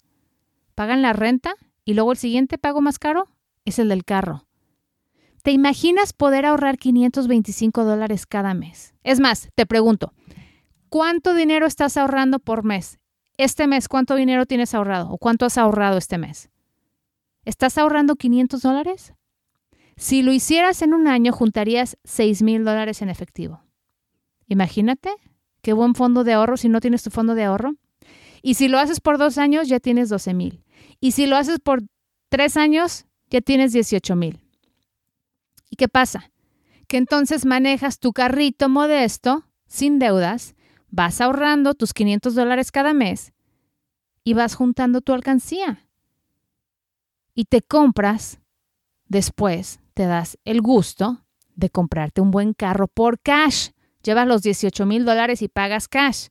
Pagan 0.74 1.02
la 1.02 1.12
renta 1.12 1.54
y 1.84 1.94
luego 1.94 2.12
el 2.12 2.18
siguiente 2.18 2.58
pago 2.58 2.80
más 2.80 2.98
caro 2.98 3.28
es 3.64 3.78
el 3.78 3.88
del 3.88 4.04
carro. 4.04 4.46
¿Te 5.42 5.52
imaginas 5.52 6.12
poder 6.12 6.44
ahorrar 6.44 6.76
525 6.76 7.84
dólares 7.84 8.26
cada 8.26 8.52
mes? 8.52 8.94
Es 9.04 9.20
más, 9.20 9.48
te 9.54 9.64
pregunto, 9.64 10.12
¿cuánto 10.90 11.34
dinero 11.34 11.66
estás 11.66 11.96
ahorrando 11.96 12.38
por 12.38 12.62
mes? 12.62 12.98
Este 13.38 13.66
mes, 13.66 13.88
¿cuánto 13.88 14.16
dinero 14.16 14.44
tienes 14.44 14.74
ahorrado? 14.74 15.08
¿O 15.10 15.16
cuánto 15.16 15.46
has 15.46 15.56
ahorrado 15.56 15.96
este 15.96 16.18
mes? 16.18 16.50
¿Estás 17.46 17.78
ahorrando 17.78 18.16
500 18.16 18.60
dólares? 18.60 19.14
Si 19.96 20.22
lo 20.22 20.32
hicieras 20.32 20.82
en 20.82 20.92
un 20.92 21.08
año, 21.08 21.32
juntarías 21.32 21.96
6 22.04 22.42
mil 22.42 22.64
dólares 22.64 23.00
en 23.00 23.08
efectivo. 23.08 23.62
Imagínate 24.46 25.10
qué 25.62 25.72
buen 25.72 25.94
fondo 25.94 26.22
de 26.22 26.34
ahorro 26.34 26.58
si 26.58 26.68
no 26.68 26.80
tienes 26.80 27.02
tu 27.02 27.10
fondo 27.10 27.34
de 27.34 27.44
ahorro. 27.44 27.76
Y 28.42 28.54
si 28.54 28.68
lo 28.68 28.78
haces 28.78 29.00
por 29.00 29.16
dos 29.16 29.38
años, 29.38 29.68
ya 29.68 29.80
tienes 29.80 30.10
12 30.10 30.34
mil. 30.34 30.64
Y 31.00 31.12
si 31.12 31.26
lo 31.26 31.36
haces 31.36 31.60
por 31.60 31.82
tres 32.28 32.58
años, 32.58 33.06
ya 33.30 33.40
tienes 33.40 33.72
18 33.72 34.16
mil. 34.16 34.39
¿Y 35.70 35.76
qué 35.76 35.88
pasa? 35.88 36.30
Que 36.88 36.96
entonces 36.96 37.46
manejas 37.46 38.00
tu 38.00 38.12
carrito 38.12 38.68
modesto, 38.68 39.46
sin 39.66 39.98
deudas, 39.98 40.56
vas 40.90 41.20
ahorrando 41.20 41.74
tus 41.74 41.94
500 41.94 42.34
dólares 42.34 42.72
cada 42.72 42.92
mes 42.92 43.32
y 44.24 44.34
vas 44.34 44.54
juntando 44.56 45.00
tu 45.00 45.12
alcancía. 45.12 45.86
Y 47.34 47.44
te 47.44 47.62
compras, 47.62 48.40
después 49.06 49.80
te 49.94 50.06
das 50.06 50.38
el 50.44 50.60
gusto 50.60 51.24
de 51.54 51.70
comprarte 51.70 52.20
un 52.20 52.30
buen 52.30 52.52
carro 52.52 52.88
por 52.88 53.20
cash. 53.20 53.70
Llevas 54.02 54.26
los 54.26 54.42
18 54.42 54.84
mil 54.86 55.04
dólares 55.04 55.42
y 55.42 55.48
pagas 55.48 55.86
cash. 55.86 56.28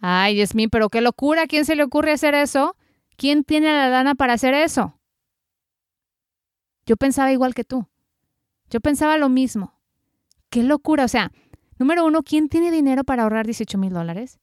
Ay, 0.00 0.36
Yasmin, 0.36 0.70
pero 0.70 0.88
qué 0.88 1.00
locura. 1.00 1.46
¿Quién 1.46 1.64
se 1.64 1.76
le 1.76 1.82
ocurre 1.82 2.12
hacer 2.12 2.34
eso? 2.34 2.76
¿Quién 3.16 3.44
tiene 3.44 3.66
la 3.66 3.88
lana 3.88 4.14
para 4.14 4.34
hacer 4.34 4.54
eso? 4.54 4.98
Yo 6.86 6.96
pensaba 6.96 7.32
igual 7.32 7.54
que 7.54 7.64
tú. 7.64 7.86
Yo 8.70 8.80
pensaba 8.80 9.16
lo 9.18 9.28
mismo. 9.28 9.74
Qué 10.50 10.62
locura. 10.62 11.04
O 11.04 11.08
sea, 11.08 11.32
número 11.78 12.04
uno, 12.06 12.22
¿quién 12.22 12.48
tiene 12.48 12.70
dinero 12.70 13.04
para 13.04 13.22
ahorrar 13.22 13.46
18 13.46 13.78
mil 13.78 13.92
dólares? 13.92 14.38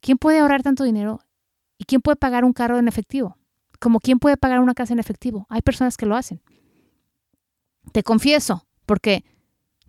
¿Quién 0.00 0.18
puede 0.18 0.40
ahorrar 0.40 0.62
tanto 0.62 0.84
dinero? 0.84 1.20
¿Y 1.78 1.84
quién 1.84 2.00
puede 2.00 2.16
pagar 2.16 2.44
un 2.44 2.52
carro 2.52 2.78
en 2.78 2.88
efectivo? 2.88 3.36
Como 3.80 4.00
quién 4.00 4.18
puede 4.18 4.36
pagar 4.36 4.60
una 4.60 4.74
casa 4.74 4.92
en 4.92 4.98
efectivo. 4.98 5.46
Hay 5.48 5.62
personas 5.62 5.96
que 5.96 6.06
lo 6.06 6.16
hacen. 6.16 6.42
Te 7.92 8.02
confieso, 8.02 8.66
porque 8.86 9.24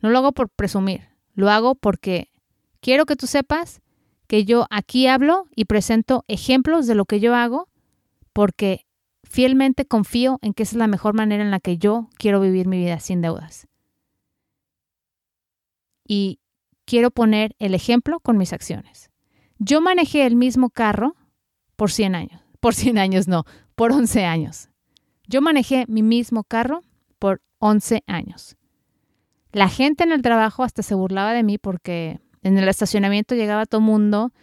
no 0.01 0.09
lo 0.09 0.19
hago 0.19 0.31
por 0.31 0.49
presumir, 0.49 1.09
lo 1.33 1.49
hago 1.49 1.75
porque 1.75 2.29
quiero 2.79 3.05
que 3.05 3.15
tú 3.15 3.27
sepas 3.27 3.81
que 4.27 4.45
yo 4.45 4.65
aquí 4.69 5.07
hablo 5.07 5.47
y 5.55 5.65
presento 5.65 6.25
ejemplos 6.27 6.87
de 6.87 6.95
lo 6.95 7.05
que 7.05 7.19
yo 7.19 7.35
hago, 7.35 7.69
porque 8.33 8.85
Fielmente 9.29 9.85
confío 9.85 10.39
en 10.41 10.53
que 10.53 10.63
esa 10.63 10.75
es 10.75 10.77
la 10.77 10.87
mejor 10.87 11.15
manera 11.15 11.43
en 11.43 11.51
la 11.51 11.59
que 11.59 11.77
yo 11.77 12.09
quiero 12.17 12.39
vivir 12.39 12.67
mi 12.67 12.77
vida 12.77 12.99
sin 12.99 13.21
deudas. 13.21 13.67
Y 16.07 16.39
quiero 16.85 17.11
poner 17.11 17.55
el 17.59 17.73
ejemplo 17.73 18.19
con 18.19 18.37
mis 18.37 18.53
acciones. 18.53 19.09
Yo 19.57 19.81
manejé 19.81 20.25
el 20.25 20.35
mismo 20.35 20.69
carro 20.69 21.15
por 21.75 21.91
100 21.91 22.15
años. 22.15 22.41
Por 22.65 22.73
100 22.73 22.97
años 22.97 23.27
no, 23.27 23.43
por 23.75 23.91
11 23.91 24.25
años. 24.25 24.69
Yo 25.27 25.39
manejé 25.39 25.85
mi 25.87 26.01
mismo 26.01 26.43
carro 26.43 26.81
por 27.19 27.43
11 27.59 28.03
años. 28.07 28.57
La 29.51 29.69
gente 29.69 30.03
en 30.03 30.11
el 30.11 30.23
trabajo 30.23 30.63
hasta 30.63 30.81
se 30.81 30.95
burlaba 30.95 31.33
de 31.33 31.43
mí 31.43 31.59
porque 31.59 32.19
en 32.41 32.57
el 32.57 32.67
estacionamiento 32.67 33.35
llegaba 33.35 33.67
todo 33.67 33.81
mundo 33.81 34.33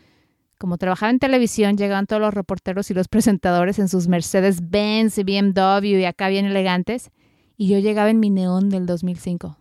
como 0.62 0.78
trabajaba 0.78 1.10
en 1.10 1.18
televisión, 1.18 1.76
llegaban 1.76 2.06
todos 2.06 2.22
los 2.22 2.32
reporteros 2.32 2.88
y 2.92 2.94
los 2.94 3.08
presentadores 3.08 3.80
en 3.80 3.88
sus 3.88 4.06
Mercedes 4.06 4.70
Benz 4.70 5.18
y 5.18 5.24
BMW 5.24 5.86
y 5.86 6.04
acá 6.04 6.28
bien 6.28 6.44
elegantes, 6.44 7.10
y 7.56 7.66
yo 7.66 7.80
llegaba 7.80 8.10
en 8.10 8.20
mi 8.20 8.30
neón 8.30 8.68
del 8.68 8.86
2005. 8.86 9.58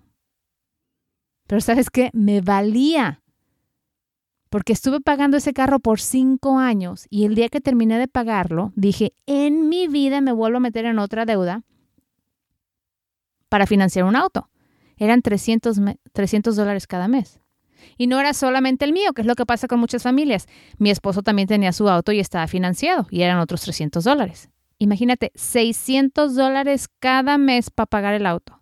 Pero 1.48 1.60
sabes 1.60 1.90
qué, 1.90 2.12
me 2.14 2.42
valía, 2.42 3.24
porque 4.52 4.74
estuve 4.74 5.02
pagando 5.02 5.38
ese 5.38 5.54
carro 5.54 5.80
por 5.80 6.00
cinco 6.00 6.60
años 6.60 7.08
y 7.10 7.26
el 7.26 7.34
día 7.34 7.50
que 7.50 7.62
terminé 7.62 7.98
de 7.98 8.08
pagarlo, 8.08 8.72
dije, 8.76 9.14
en 9.26 9.70
mi 9.70 9.88
vida 9.88 10.22
me 10.22 10.32
vuelvo 10.32 10.58
a 10.58 10.62
meter 10.62 10.86
en 10.86 11.00
otra 11.00 11.26
deuda 11.26 11.64
para 13.50 13.66
financiar 13.66 14.06
un 14.06 14.16
auto. 14.16 14.52
Eran 14.98 15.24
300, 15.24 15.78
300 16.14 16.56
dólares 16.56 16.86
cada 16.86 17.08
mes. 17.08 17.42
Y 17.98 18.08
no 18.08 18.20
era 18.20 18.34
solamente 18.34 18.86
el 18.86 18.94
mío, 18.94 19.14
que 19.14 19.22
es 19.22 19.28
lo 19.28 19.36
que 19.36 19.46
pasa 19.46 19.68
con 19.68 19.80
muchas 19.80 20.04
familias. 20.04 20.48
Mi 20.78 20.90
esposo 20.90 21.24
también 21.24 21.48
tenía 21.48 21.72
su 21.74 21.90
auto 21.90 22.12
y 22.12 22.20
estaba 22.20 22.48
financiado 22.48 23.08
y 23.10 23.22
eran 23.22 23.40
otros 23.40 23.62
300 23.62 24.04
dólares. 24.04 24.50
Imagínate, 24.78 25.32
600 25.36 26.36
dólares 26.36 26.88
cada 27.00 27.38
mes 27.38 27.70
para 27.70 27.86
pagar 27.86 28.14
el 28.14 28.26
auto. 28.26 28.62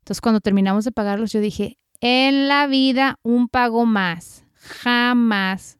Entonces 0.00 0.20
cuando 0.20 0.40
terminamos 0.40 0.84
de 0.84 0.92
pagarlos 0.92 1.32
yo 1.32 1.40
dije, 1.40 1.78
en 2.00 2.48
la 2.48 2.66
vida 2.66 3.18
un 3.22 3.48
pago 3.48 3.86
más, 3.86 4.44
jamás. 4.52 5.78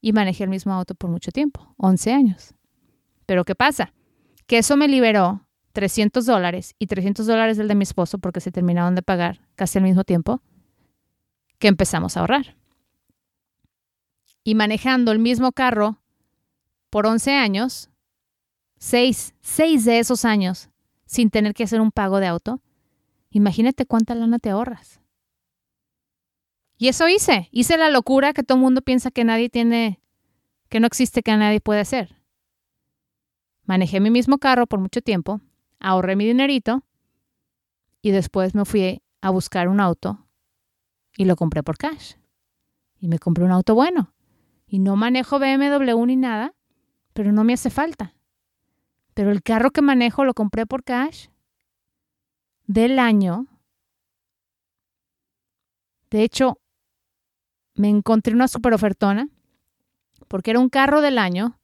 Y 0.00 0.12
manejé 0.12 0.44
el 0.44 0.50
mismo 0.50 0.72
auto 0.72 0.94
por 0.94 1.10
mucho 1.10 1.32
tiempo, 1.32 1.74
11 1.78 2.12
años. 2.12 2.54
Pero 3.26 3.44
¿qué 3.44 3.54
pasa? 3.54 3.92
Que 4.46 4.58
eso 4.58 4.76
me 4.76 4.88
liberó 4.88 5.46
300 5.72 6.26
dólares 6.26 6.74
y 6.78 6.86
300 6.86 7.26
dólares 7.26 7.56
del 7.56 7.68
de 7.68 7.74
mi 7.74 7.82
esposo 7.82 8.18
porque 8.18 8.40
se 8.40 8.52
terminaron 8.52 8.94
de 8.94 9.02
pagar 9.02 9.40
casi 9.54 9.78
al 9.78 9.84
mismo 9.84 10.04
tiempo 10.04 10.42
que 11.62 11.68
empezamos 11.68 12.16
a 12.16 12.20
ahorrar. 12.20 12.56
Y 14.42 14.56
manejando 14.56 15.12
el 15.12 15.20
mismo 15.20 15.52
carro 15.52 15.96
por 16.90 17.06
11 17.06 17.36
años, 17.36 17.88
6, 18.78 19.36
6 19.40 19.84
de 19.84 20.00
esos 20.00 20.24
años 20.24 20.70
sin 21.06 21.30
tener 21.30 21.54
que 21.54 21.62
hacer 21.62 21.80
un 21.80 21.92
pago 21.92 22.18
de 22.18 22.26
auto, 22.26 22.60
imagínate 23.30 23.86
cuánta 23.86 24.16
lana 24.16 24.40
te 24.40 24.50
ahorras. 24.50 25.00
Y 26.78 26.88
eso 26.88 27.08
hice. 27.08 27.48
Hice 27.52 27.76
la 27.76 27.90
locura 27.90 28.32
que 28.32 28.42
todo 28.42 28.58
el 28.58 28.62
mundo 28.62 28.82
piensa 28.82 29.12
que 29.12 29.22
nadie 29.22 29.48
tiene, 29.48 30.00
que 30.68 30.80
no 30.80 30.88
existe, 30.88 31.22
que 31.22 31.36
nadie 31.36 31.60
puede 31.60 31.78
hacer. 31.78 32.16
Manejé 33.66 34.00
mi 34.00 34.10
mismo 34.10 34.38
carro 34.38 34.66
por 34.66 34.80
mucho 34.80 35.00
tiempo, 35.00 35.40
ahorré 35.78 36.16
mi 36.16 36.26
dinerito 36.26 36.82
y 38.00 38.10
después 38.10 38.56
me 38.56 38.64
fui 38.64 39.00
a 39.20 39.30
buscar 39.30 39.68
un 39.68 39.78
auto 39.78 40.21
y 41.16 41.24
lo 41.24 41.36
compré 41.36 41.62
por 41.62 41.76
cash. 41.76 42.14
Y 42.98 43.08
me 43.08 43.18
compré 43.18 43.44
un 43.44 43.50
auto 43.50 43.74
bueno. 43.74 44.14
Y 44.66 44.78
no 44.78 44.96
manejo 44.96 45.38
BMW 45.38 46.06
ni 46.06 46.16
nada, 46.16 46.54
pero 47.12 47.32
no 47.32 47.44
me 47.44 47.52
hace 47.52 47.70
falta. 47.70 48.14
Pero 49.14 49.30
el 49.30 49.42
carro 49.42 49.70
que 49.70 49.82
manejo 49.82 50.24
lo 50.24 50.34
compré 50.34 50.66
por 50.66 50.84
cash 50.84 51.28
del 52.66 52.98
año. 52.98 53.46
De 56.10 56.22
hecho, 56.22 56.58
me 57.74 57.88
encontré 57.88 58.34
una 58.34 58.48
super 58.48 58.72
ofertona 58.72 59.28
porque 60.28 60.50
era 60.50 60.60
un 60.60 60.68
carro 60.68 61.00
del 61.02 61.18
año, 61.18 61.58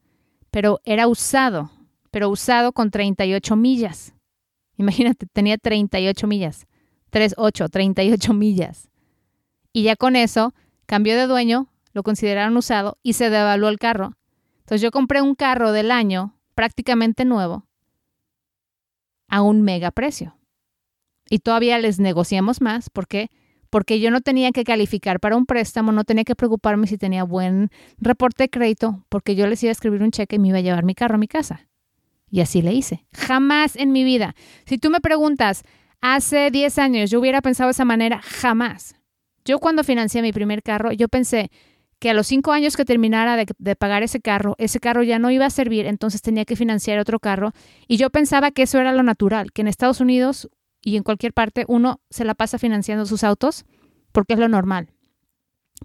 pero 0.50 0.80
era 0.84 1.06
usado, 1.06 1.70
pero 2.10 2.28
usado 2.28 2.72
con 2.72 2.90
38 2.90 3.56
millas. 3.56 4.14
Imagínate, 4.76 5.26
tenía 5.26 5.58
38 5.58 6.26
millas. 6.26 6.66
38, 7.10 7.68
38 7.68 8.34
millas. 8.34 8.88
Y 9.72 9.82
ya 9.82 9.96
con 9.96 10.16
eso 10.16 10.54
cambió 10.86 11.16
de 11.16 11.26
dueño, 11.26 11.68
lo 11.92 12.02
consideraron 12.02 12.56
usado 12.56 12.98
y 13.02 13.14
se 13.14 13.30
devaluó 13.30 13.68
el 13.68 13.78
carro. 13.78 14.16
Entonces 14.60 14.80
yo 14.80 14.90
compré 14.90 15.22
un 15.22 15.34
carro 15.34 15.72
del 15.72 15.90
año 15.90 16.34
prácticamente 16.54 17.24
nuevo 17.24 17.66
a 19.28 19.42
un 19.42 19.62
mega 19.62 19.90
precio. 19.90 20.36
Y 21.30 21.40
todavía 21.40 21.78
les 21.78 21.98
negociamos 21.98 22.60
más 22.60 22.90
porque 22.90 23.30
porque 23.70 24.00
yo 24.00 24.10
no 24.10 24.20
tenía 24.20 24.52
que 24.52 24.64
calificar 24.64 25.20
para 25.20 25.36
un 25.36 25.46
préstamo, 25.46 25.92
no 25.92 26.04
tenía 26.04 26.24
que 26.24 26.34
preocuparme 26.34 26.86
si 26.86 26.96
tenía 26.96 27.24
buen 27.24 27.70
reporte 27.98 28.44
de 28.44 28.50
crédito, 28.50 29.04
porque 29.08 29.34
yo 29.34 29.46
les 29.46 29.62
iba 29.62 29.70
a 29.70 29.72
escribir 29.72 30.02
un 30.02 30.10
cheque 30.10 30.36
y 30.36 30.38
me 30.38 30.48
iba 30.48 30.58
a 30.58 30.62
llevar 30.62 30.84
mi 30.84 30.94
carro 30.94 31.16
a 31.16 31.18
mi 31.18 31.28
casa. 31.28 31.68
Y 32.30 32.40
así 32.40 32.62
le 32.62 32.72
hice. 32.72 33.06
Jamás 33.12 33.76
en 33.76 33.92
mi 33.92 34.04
vida. 34.04 34.34
Si 34.66 34.78
tú 34.78 34.90
me 34.90 35.00
preguntas, 35.00 35.64
hace 36.00 36.50
10 36.50 36.78
años 36.78 37.10
yo 37.10 37.20
hubiera 37.20 37.40
pensado 37.40 37.68
de 37.68 37.72
esa 37.72 37.84
manera, 37.84 38.20
jamás. 38.22 38.97
Yo 39.48 39.60
cuando 39.60 39.82
financié 39.82 40.20
mi 40.20 40.30
primer 40.30 40.62
carro, 40.62 40.92
yo 40.92 41.08
pensé 41.08 41.50
que 41.98 42.10
a 42.10 42.14
los 42.14 42.26
cinco 42.26 42.52
años 42.52 42.76
que 42.76 42.84
terminara 42.84 43.34
de, 43.34 43.76
pagar 43.76 44.02
ese 44.02 44.20
carro, 44.20 44.54
ese 44.58 44.78
carro 44.78 45.02
ya 45.02 45.18
no 45.18 45.30
iba 45.30 45.46
a 45.46 45.50
servir, 45.50 45.86
entonces 45.86 46.20
tenía 46.20 46.44
que 46.44 46.54
financiar 46.54 46.98
otro 46.98 47.18
carro. 47.18 47.52
Y 47.86 47.96
yo 47.96 48.10
pensaba 48.10 48.50
que 48.50 48.64
eso 48.64 48.78
era 48.78 48.92
lo 48.92 49.02
natural, 49.02 49.50
que 49.52 49.62
en 49.62 49.68
Estados 49.68 50.02
Unidos 50.02 50.50
y 50.82 50.98
en 50.98 51.02
cualquier 51.02 51.32
parte 51.32 51.64
uno 51.66 52.02
se 52.10 52.26
la 52.26 52.34
pasa 52.34 52.58
financiando 52.58 53.06
sus 53.06 53.24
autos 53.24 53.64
porque 54.12 54.34
es 54.34 54.38
lo 54.38 54.48
normal, 54.48 54.90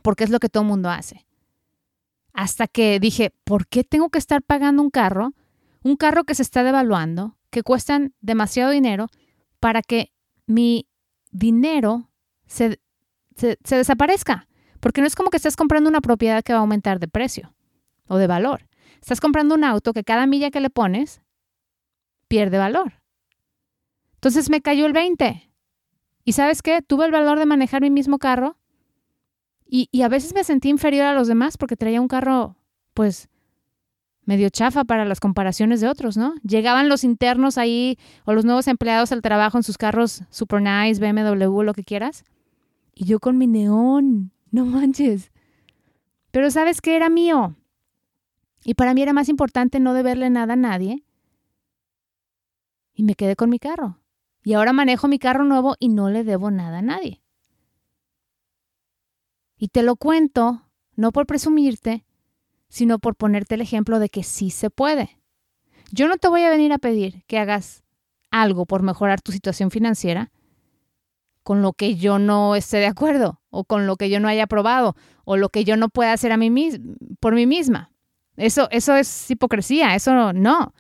porque 0.02 0.26
es 0.26 0.30
lo 0.30 0.40
que 0.40 0.50
todo 0.50 0.64
el 0.64 0.70
mundo 0.70 0.90
hace. 0.90 1.26
Hasta 2.34 2.68
que 2.68 3.00
dije, 3.00 3.32
¿por 3.46 3.68
qué 3.68 3.86
tengo 3.86 4.10
que 4.10 4.20
estar 4.20 4.42
pagando 4.44 4.84
un 4.84 4.90
carro? 4.90 5.32
Un 5.84 5.96
carro 5.96 6.26
que 6.26 6.36
se 6.36 6.42
está 6.42 6.64
devaluando, 6.64 7.38
que 7.50 7.64
cuestan 7.64 8.14
demasiado 8.20 8.72
dinero, 8.72 9.08
para 9.62 9.82
que 9.82 10.12
mi 10.48 10.86
dinero 11.32 12.10
se 12.46 12.83
se, 13.36 13.58
desaparezca. 13.64 14.48
Porque 14.80 15.02
no 15.02 15.08
es 15.08 15.16
como 15.16 15.30
que 15.30 15.38
estés 15.38 15.56
comprando 15.56 15.90
una 15.90 16.02
propiedad 16.02 16.44
que 16.44 16.54
va 16.54 16.60
a 16.60 16.62
aumentar 16.62 17.00
de 17.00 17.08
precio 17.08 17.54
o 18.08 18.18
de 18.18 18.28
valor. 18.28 18.68
Estás 19.02 19.22
comprando 19.22 19.56
un 19.56 19.64
auto 19.64 19.94
que 19.94 20.04
cada 20.04 20.26
milla 20.28 20.52
que 20.52 20.60
le 20.60 20.70
pones 20.70 21.22
pierde 22.28 22.58
valor. 22.58 23.02
Entonces 24.16 24.50
me 24.50 24.62
cayó 24.62 24.86
el 24.86 24.94
20. 24.94 25.50
¿Y 26.26 26.34
sabes 26.34 26.62
qué? 26.62 26.82
Tuve 26.82 27.06
el 27.06 27.12
valor 27.12 27.40
de 27.40 27.46
manejar 27.46 27.82
mi 27.82 27.90
mismo 27.90 28.18
carro 28.18 28.58
y, 29.66 29.90
y, 29.92 30.04
a 30.04 30.08
veces 30.10 30.34
me 30.36 30.44
sentí 30.44 30.70
inferior 30.70 31.06
a 31.06 31.14
los 31.14 31.28
demás 31.28 31.58
porque 31.58 31.76
traía 31.76 32.00
un 32.00 32.08
carro, 32.08 32.58
pues, 32.94 33.30
medio 34.26 34.50
chafa 34.50 34.84
para 34.84 35.06
las 35.06 35.20
comparaciones 35.20 35.82
de 35.82 35.88
otros, 35.88 36.18
¿no? 36.18 36.36
Llegaban 36.44 36.90
los 36.90 37.04
internos 37.04 37.58
ahí 37.58 37.98
o 38.26 38.34
los 38.34 38.46
nuevos 38.46 38.68
empleados 38.68 39.12
al 39.12 39.22
trabajo 39.22 39.58
en 39.58 39.64
sus 39.64 39.78
carros 39.78 40.24
super 40.30 40.62
nice, 40.62 41.02
BMW, 41.02 41.62
lo 41.64 41.74
que 41.74 41.84
quieras. 41.84 42.24
Y 42.94 43.06
yo 43.06 43.20
con 43.20 43.38
mi 43.38 43.48
neón, 43.48 44.32
no 44.52 44.66
manches. 44.66 45.32
Pero 46.32 46.52
¿sabes 46.52 46.82
qué? 46.82 46.96
Era 46.96 47.10
mío. 47.10 47.56
Y 48.64 48.76
para 48.76 48.94
mí 48.94 49.02
era 49.02 49.14
más 49.14 49.30
importante 49.30 49.80
no 49.80 49.94
deberle 49.94 50.30
nada 50.30 50.54
a 50.54 50.58
nadie. 50.58 51.04
Y 52.94 53.04
me 53.04 53.16
quedé 53.16 53.36
con 53.36 53.50
mi 53.50 53.60
carro. 53.60 54.00
Y 54.44 54.54
ahora 54.54 54.74
manejo 54.74 55.08
mi 55.08 55.20
carro 55.20 55.44
nuevo 55.44 55.76
y 55.80 55.90
no 55.90 56.10
le 56.10 56.24
debo 56.24 56.52
nada 56.52 56.80
a 56.80 56.82
nadie. 56.82 57.22
Y 59.58 59.70
te 59.70 59.84
lo 59.84 59.96
cuento, 59.96 60.70
no 60.96 61.12
por 61.12 61.26
presumirte, 61.26 62.06
sino 62.68 63.00
por 63.00 63.16
ponerte 63.16 63.56
el 63.56 63.62
ejemplo 63.62 64.00
de 64.00 64.10
que 64.10 64.24
sí 64.24 64.50
se 64.50 64.70
puede. 64.70 65.20
Yo 65.92 66.08
no 66.08 66.18
te 66.18 66.28
voy 66.28 66.42
a 66.44 66.50
venir 66.50 66.74
a 66.74 66.80
pedir 66.80 67.24
que 67.28 67.38
hagas 67.38 67.84
algo 68.32 68.66
por 68.66 68.82
mejorar 68.82 69.22
tu 69.22 69.32
situación 69.32 69.72
financiera 69.72 70.32
con 71.44 71.62
lo 71.62 71.74
que 71.74 71.96
yo 71.96 72.20
no 72.20 72.56
esté 72.56 72.78
de 72.78 72.88
acuerdo 72.88 73.42
o 73.50 73.66
con 73.66 73.86
lo 73.86 73.98
que 73.98 74.10
yo 74.10 74.20
no 74.20 74.28
haya 74.28 74.48
probado 74.48 74.96
o 75.26 75.38
lo 75.38 75.50
que 75.50 75.64
yo 75.64 75.78
no 75.78 75.90
pueda 75.90 76.14
hacer 76.14 76.32
a 76.32 76.38
mí 76.38 76.52
por 77.20 77.36
mí 77.36 77.46
misma. 77.46 77.92
Eso, 78.36 78.68
eso 78.72 78.96
es 78.96 79.30
hipocresía, 79.30 79.96
eso 79.96 80.34
no. 80.34 80.74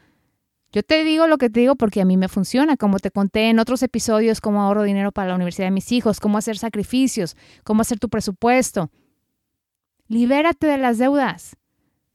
Yo 0.72 0.82
te 0.82 1.04
digo 1.04 1.28
lo 1.28 1.38
que 1.38 1.52
te 1.52 1.60
digo 1.60 1.76
porque 1.76 2.02
a 2.02 2.06
mí 2.06 2.18
me 2.18 2.28
funciona, 2.28 2.78
como 2.78 2.98
te 2.98 3.12
conté 3.12 3.50
en 3.50 3.60
otros 3.60 3.84
episodios, 3.84 4.42
cómo 4.42 4.64
ahorro 4.64 4.82
dinero 4.82 5.12
para 5.12 5.30
la 5.30 5.36
universidad 5.36 5.68
de 5.68 5.72
mis 5.72 5.92
hijos, 5.92 6.20
cómo 6.20 6.40
hacer 6.40 6.58
sacrificios, 6.58 7.38
cómo 7.64 7.82
hacer 7.82 8.00
tu 8.00 8.10
presupuesto. 8.10 8.90
Libérate 10.08 10.66
de 10.66 10.80
las 10.80 10.98
deudas, 10.98 11.58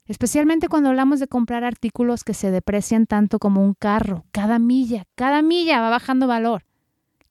especialmente 0.06 0.66
cuando 0.66 0.88
hablamos 0.88 1.20
de 1.20 1.28
comprar 1.28 1.62
artículos 1.62 2.24
que 2.24 2.34
se 2.34 2.50
deprecian 2.50 3.06
tanto 3.06 3.38
como 3.38 3.62
un 3.62 3.74
carro. 3.74 4.24
Cada 4.32 4.58
milla, 4.58 5.04
cada 5.14 5.40
milla 5.40 5.80
va 5.80 5.90
bajando 5.90 6.26
valor. 6.26 6.64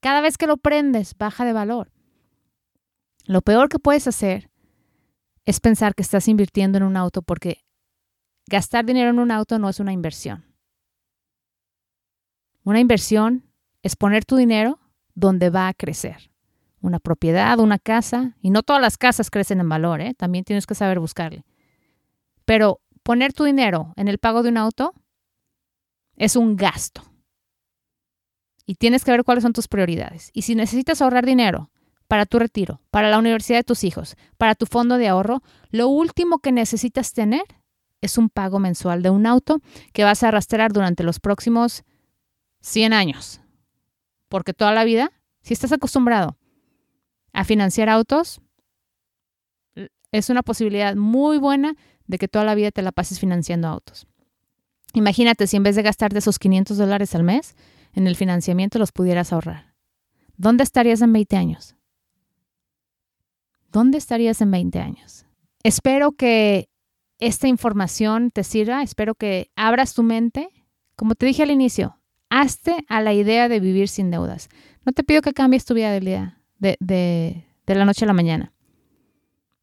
Cada 0.00 0.20
vez 0.20 0.38
que 0.38 0.46
lo 0.46 0.56
prendes, 0.56 1.16
baja 1.16 1.44
de 1.44 1.52
valor. 1.52 1.90
Lo 3.24 3.42
peor 3.42 3.68
que 3.68 3.78
puedes 3.78 4.06
hacer 4.06 4.50
es 5.44 5.60
pensar 5.60 5.94
que 5.94 6.02
estás 6.02 6.28
invirtiendo 6.28 6.78
en 6.78 6.84
un 6.84 6.96
auto 6.96 7.22
porque 7.22 7.64
gastar 8.46 8.84
dinero 8.84 9.10
en 9.10 9.18
un 9.18 9.30
auto 9.30 9.58
no 9.58 9.68
es 9.68 9.80
una 9.80 9.92
inversión. 9.92 10.44
Una 12.64 12.80
inversión 12.80 13.44
es 13.82 13.96
poner 13.96 14.24
tu 14.24 14.36
dinero 14.36 14.78
donde 15.14 15.50
va 15.50 15.68
a 15.68 15.74
crecer. 15.74 16.30
Una 16.80 17.00
propiedad, 17.00 17.58
una 17.58 17.78
casa, 17.78 18.36
y 18.40 18.50
no 18.50 18.62
todas 18.62 18.80
las 18.80 18.96
casas 18.98 19.30
crecen 19.30 19.60
en 19.60 19.68
valor, 19.68 20.00
¿eh? 20.00 20.14
también 20.14 20.44
tienes 20.44 20.66
que 20.66 20.74
saber 20.74 21.00
buscarle. 21.00 21.44
Pero 22.44 22.80
poner 23.02 23.32
tu 23.32 23.44
dinero 23.44 23.94
en 23.96 24.06
el 24.06 24.18
pago 24.18 24.42
de 24.42 24.50
un 24.50 24.58
auto 24.58 24.94
es 26.16 26.36
un 26.36 26.56
gasto. 26.56 27.02
Y 28.68 28.74
tienes 28.74 29.02
que 29.02 29.10
ver 29.10 29.24
cuáles 29.24 29.40
son 29.40 29.54
tus 29.54 29.66
prioridades. 29.66 30.30
Y 30.34 30.42
si 30.42 30.54
necesitas 30.54 31.00
ahorrar 31.00 31.24
dinero 31.24 31.70
para 32.06 32.26
tu 32.26 32.38
retiro, 32.38 32.82
para 32.90 33.08
la 33.08 33.18
universidad 33.18 33.60
de 33.60 33.64
tus 33.64 33.82
hijos, 33.82 34.14
para 34.36 34.54
tu 34.54 34.66
fondo 34.66 34.98
de 34.98 35.08
ahorro, 35.08 35.42
lo 35.70 35.88
último 35.88 36.40
que 36.40 36.52
necesitas 36.52 37.14
tener 37.14 37.44
es 38.02 38.18
un 38.18 38.28
pago 38.28 38.58
mensual 38.58 39.02
de 39.02 39.08
un 39.08 39.24
auto 39.24 39.62
que 39.94 40.04
vas 40.04 40.22
a 40.22 40.28
arrastrar 40.28 40.70
durante 40.70 41.02
los 41.02 41.18
próximos 41.18 41.82
100 42.60 42.92
años. 42.92 43.40
Porque 44.28 44.52
toda 44.52 44.72
la 44.72 44.84
vida, 44.84 45.12
si 45.40 45.54
estás 45.54 45.72
acostumbrado 45.72 46.36
a 47.32 47.44
financiar 47.44 47.88
autos, 47.88 48.42
es 50.12 50.28
una 50.28 50.42
posibilidad 50.42 50.94
muy 50.94 51.38
buena 51.38 51.74
de 52.06 52.18
que 52.18 52.28
toda 52.28 52.44
la 52.44 52.54
vida 52.54 52.70
te 52.70 52.82
la 52.82 52.92
pases 52.92 53.18
financiando 53.18 53.66
autos. 53.66 54.06
Imagínate 54.92 55.46
si 55.46 55.56
en 55.56 55.62
vez 55.62 55.74
de 55.74 55.82
gastarte 55.82 56.18
esos 56.18 56.38
500 56.38 56.76
dólares 56.76 57.14
al 57.14 57.22
mes 57.22 57.56
en 57.98 58.06
el 58.06 58.14
financiamiento 58.14 58.78
los 58.78 58.92
pudieras 58.92 59.32
ahorrar. 59.32 59.74
¿Dónde 60.36 60.62
estarías 60.62 61.02
en 61.02 61.12
20 61.12 61.36
años? 61.36 61.74
¿Dónde 63.72 63.98
estarías 63.98 64.40
en 64.40 64.52
20 64.52 64.78
años? 64.78 65.26
Espero 65.64 66.12
que 66.12 66.68
esta 67.18 67.48
información 67.48 68.30
te 68.30 68.44
sirva, 68.44 68.84
espero 68.84 69.16
que 69.16 69.50
abras 69.56 69.94
tu 69.94 70.04
mente. 70.04 70.48
Como 70.94 71.16
te 71.16 71.26
dije 71.26 71.42
al 71.42 71.50
inicio, 71.50 71.98
hazte 72.30 72.84
a 72.88 73.02
la 73.02 73.14
idea 73.14 73.48
de 73.48 73.58
vivir 73.58 73.88
sin 73.88 74.12
deudas. 74.12 74.48
No 74.86 74.92
te 74.92 75.02
pido 75.02 75.20
que 75.20 75.32
cambies 75.32 75.64
tu 75.64 75.74
vida 75.74 75.90
de, 75.90 76.76
de, 76.78 77.44
la 77.66 77.84
noche 77.84 78.04
a 78.04 78.06
la 78.06 78.14
mañana. 78.14 78.52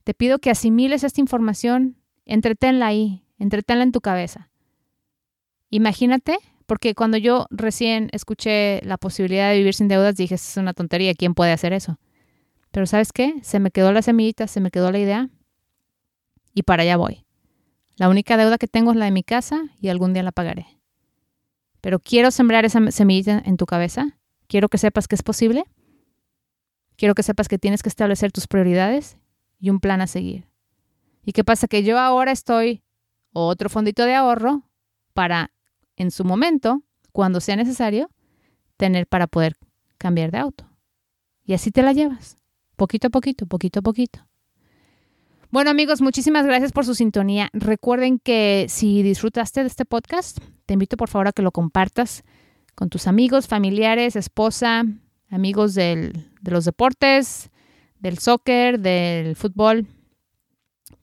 Te 0.03 0.13
pido 0.13 0.39
que 0.39 0.49
asimiles 0.51 1.05
esta 1.05 1.21
información, 1.21 1.95
entretenla 2.25 2.87
ahí, 2.87 3.23
entretenla 3.39 3.85
en 3.85 3.93
tu 3.93 4.01
cabeza. 4.01 4.51
Imagínate, 5.69 6.37
porque 6.65 6.95
cuando 6.95 7.17
yo 7.17 7.47
recién 7.49 8.09
escuché 8.11 8.81
la 8.83 8.97
posibilidad 8.97 9.51
de 9.51 9.57
vivir 9.57 9.73
sin 9.73 9.87
deudas, 9.87 10.15
dije, 10.15 10.35
es 10.35 10.57
una 10.57 10.73
tontería, 10.73 11.13
¿quién 11.13 11.33
puede 11.33 11.51
hacer 11.51 11.73
eso? 11.73 11.99
Pero 12.71 12.85
¿sabes 12.85 13.13
qué? 13.13 13.35
Se 13.41 13.59
me 13.59 13.71
quedó 13.71 13.91
la 13.91 14.01
semillita, 14.01 14.47
se 14.47 14.59
me 14.59 14.71
quedó 14.71 14.91
la 14.91 14.99
idea 14.99 15.29
y 16.53 16.63
para 16.63 16.83
allá 16.83 16.97
voy. 16.97 17.25
La 17.97 18.09
única 18.09 18.35
deuda 18.35 18.57
que 18.57 18.67
tengo 18.67 18.91
es 18.91 18.97
la 18.97 19.05
de 19.05 19.11
mi 19.11 19.23
casa 19.23 19.63
y 19.79 19.89
algún 19.89 20.13
día 20.13 20.23
la 20.23 20.31
pagaré. 20.31 20.67
Pero 21.81 21.99
quiero 21.99 22.31
sembrar 22.31 22.65
esa 22.65 22.91
semillita 22.91 23.41
en 23.45 23.57
tu 23.57 23.65
cabeza. 23.65 24.17
Quiero 24.47 24.69
que 24.69 24.77
sepas 24.77 25.07
que 25.07 25.15
es 25.15 25.23
posible. 25.23 25.65
Quiero 26.97 27.13
que 27.13 27.23
sepas 27.23 27.47
que 27.47 27.59
tienes 27.59 27.83
que 27.83 27.89
establecer 27.89 28.31
tus 28.31 28.47
prioridades 28.47 29.17
y 29.59 29.69
un 29.69 29.79
plan 29.79 30.01
a 30.01 30.07
seguir. 30.07 30.47
¿Y 31.23 31.31
qué 31.31 31.43
pasa? 31.43 31.67
Que 31.67 31.83
yo 31.83 31.99
ahora 31.99 32.31
estoy 32.31 32.83
otro 33.33 33.69
fondito 33.69 34.03
de 34.05 34.15
ahorro 34.15 34.63
para, 35.13 35.51
en 35.95 36.11
su 36.11 36.23
momento, 36.23 36.83
cuando 37.11 37.39
sea 37.39 37.55
necesario, 37.55 38.09
tener 38.77 39.07
para 39.07 39.27
poder 39.27 39.55
cambiar 39.97 40.31
de 40.31 40.37
auto. 40.37 40.69
Y 41.45 41.53
así 41.53 41.71
te 41.71 41.81
la 41.81 41.93
llevas, 41.93 42.37
poquito 42.75 43.07
a 43.07 43.09
poquito, 43.09 43.45
poquito 43.45 43.79
a 43.79 43.83
poquito. 43.83 44.27
Bueno 45.51 45.69
amigos, 45.69 46.01
muchísimas 46.01 46.45
gracias 46.45 46.71
por 46.71 46.85
su 46.85 46.95
sintonía. 46.95 47.49
Recuerden 47.53 48.19
que 48.19 48.65
si 48.67 49.03
disfrutaste 49.03 49.61
de 49.61 49.67
este 49.67 49.85
podcast, 49.85 50.39
te 50.65 50.73
invito 50.73 50.97
por 50.97 51.09
favor 51.09 51.27
a 51.27 51.31
que 51.31 51.43
lo 51.43 51.51
compartas 51.51 52.23
con 52.73 52.89
tus 52.89 53.07
amigos, 53.07 53.47
familiares, 53.47 54.15
esposa, 54.15 54.83
amigos 55.29 55.73
del, 55.73 56.29
de 56.41 56.51
los 56.51 56.65
deportes, 56.65 57.51
del 57.99 58.17
soccer, 58.17 58.79
del 58.79 59.35
fútbol. 59.35 59.87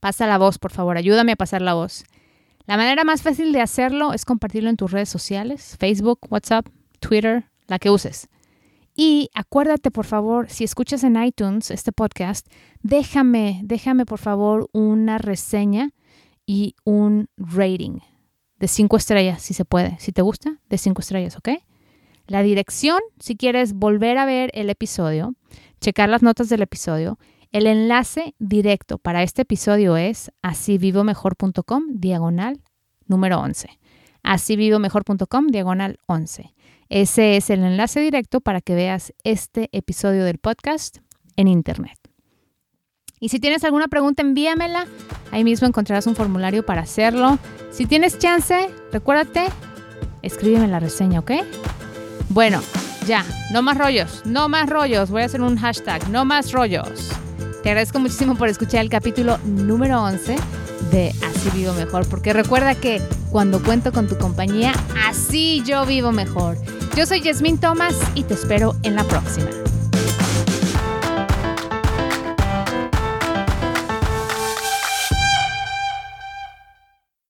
Pasa 0.01 0.27
la 0.27 0.39
voz, 0.39 0.59
por 0.59 0.73
favor, 0.73 0.97
ayúdame 0.97 1.33
a 1.33 1.37
pasar 1.37 1.63
la 1.63 1.75
voz. 1.75 2.05
La 2.67 2.77
manera 2.77 3.05
más 3.05 3.23
fácil 3.23 3.53
de 3.53 3.61
hacerlo 3.61 4.13
es 4.13 4.25
compartirlo 4.25 4.71
en 4.71 4.77
tus 4.77 4.93
redes 4.93 5.09
sociales, 5.09 5.77
Facebook, 5.79 6.21
WhatsApp, 6.31 6.67
Twitter, 7.01 7.51
la 7.67 7.79
que 7.79 7.91
uses. 7.91 8.29
Y 8.95 9.31
acuérdate, 9.35 9.91
por 9.91 10.05
favor, 10.05 10.51
si 10.51 10.65
escuchas 10.65 11.03
en 11.03 11.23
iTunes 11.23 11.71
este 11.71 11.93
podcast, 11.93 12.47
déjame, 12.83 13.61
déjame, 13.65 14.05
por 14.05 14.19
favor, 14.19 14.69
una 14.73 15.19
reseña 15.19 15.91
y 16.47 16.77
un 16.85 17.29
rating 17.37 17.99
de 18.59 18.69
cinco 18.69 18.97
estrellas, 18.97 19.43
si 19.43 19.55
se 19.55 19.65
puede. 19.65 19.97
Si 19.99 20.13
te 20.13 20.23
gusta, 20.23 20.61
de 20.69 20.79
cinco 20.79 21.01
estrellas, 21.01 21.37
¿ok? 21.37 21.49
La 22.27 22.43
dirección, 22.43 23.01
si 23.19 23.37
quieres 23.37 23.73
volver 23.73 24.19
a 24.19 24.25
ver 24.25 24.51
el 24.55 24.71
episodio, 24.71 25.35
checar 25.81 26.09
las 26.09 26.23
notas 26.23 26.49
del 26.49 26.63
episodio, 26.63 27.19
el 27.53 27.67
enlace 27.67 28.35
directo 28.39 28.99
para 28.99 29.23
este 29.23 29.43
episodio 29.43 29.97
es 29.97 30.33
asivivomejor.com 30.41 31.85
diagonal 31.91 32.61
número 33.07 33.41
11. 33.41 33.79
Asivivomejor.com 34.23 35.49
diagonal 35.49 35.99
11. 36.07 36.55
Ese 36.89 37.37
es 37.37 37.51
el 37.51 37.63
enlace 37.63 38.01
directo 38.01 38.41
para 38.41 38.63
que 38.63 38.75
veas 38.75 39.13
este 39.23 39.69
episodio 39.73 40.25
del 40.25 40.39
podcast 40.39 40.99
en 41.37 41.47
internet. 41.47 41.99
Y 43.21 43.29
si 43.29 43.39
tienes 43.39 43.65
alguna 43.65 43.89
pregunta, 43.89 44.23
envíamela. 44.23 44.87
Ahí 45.31 45.45
mismo 45.45 45.69
encontrarás 45.69 46.07
un 46.07 46.17
formulario 46.17 46.65
para 46.65 46.81
hacerlo. 46.81 47.39
Si 47.71 47.87
tienes 47.87 48.19
chance, 48.19 48.71
recuérdate, 48.93 49.45
escríbeme 50.23 50.69
la 50.69 50.81
reseña, 50.81 51.21
¿ok? 51.21 51.33
Bueno, 52.31 52.61
ya, 53.07 53.25
no 53.53 53.63
más 53.63 53.77
rollos, 53.77 54.23
no 54.25 54.49
más 54.49 54.69
rollos. 54.69 55.11
Voy 55.11 55.23
a 55.23 55.27
hacer 55.27 55.43
un 55.43 55.57
hashtag, 55.57 56.09
no 56.09 56.25
más 56.25 56.53
rollos. 56.53 57.11
Te 57.63 57.69
agradezco 57.71 58.01
muchísimo 58.01 58.35
por 58.35 58.49
escuchar 58.49 58.81
el 58.81 58.89
capítulo 58.89 59.39
número 59.45 60.03
11 60.03 60.37
de 60.91 61.15
Así 61.23 61.49
Vivo 61.55 61.73
Mejor, 61.75 62.09
porque 62.09 62.33
recuerda 62.33 62.75
que 62.75 63.01
cuando 63.31 63.63
cuento 63.63 63.93
con 63.93 64.09
tu 64.09 64.19
compañía, 64.19 64.73
así 65.07 65.63
yo 65.65 65.87
vivo 65.87 66.11
mejor. 66.11 66.57
Yo 66.97 67.07
soy 67.07 67.21
Yasmín 67.21 67.59
Thomas 67.59 67.95
y 68.17 68.25
te 68.25 68.35
espero 68.35 68.75
en 68.83 68.97
la 68.97 69.05
próxima. 69.05 69.62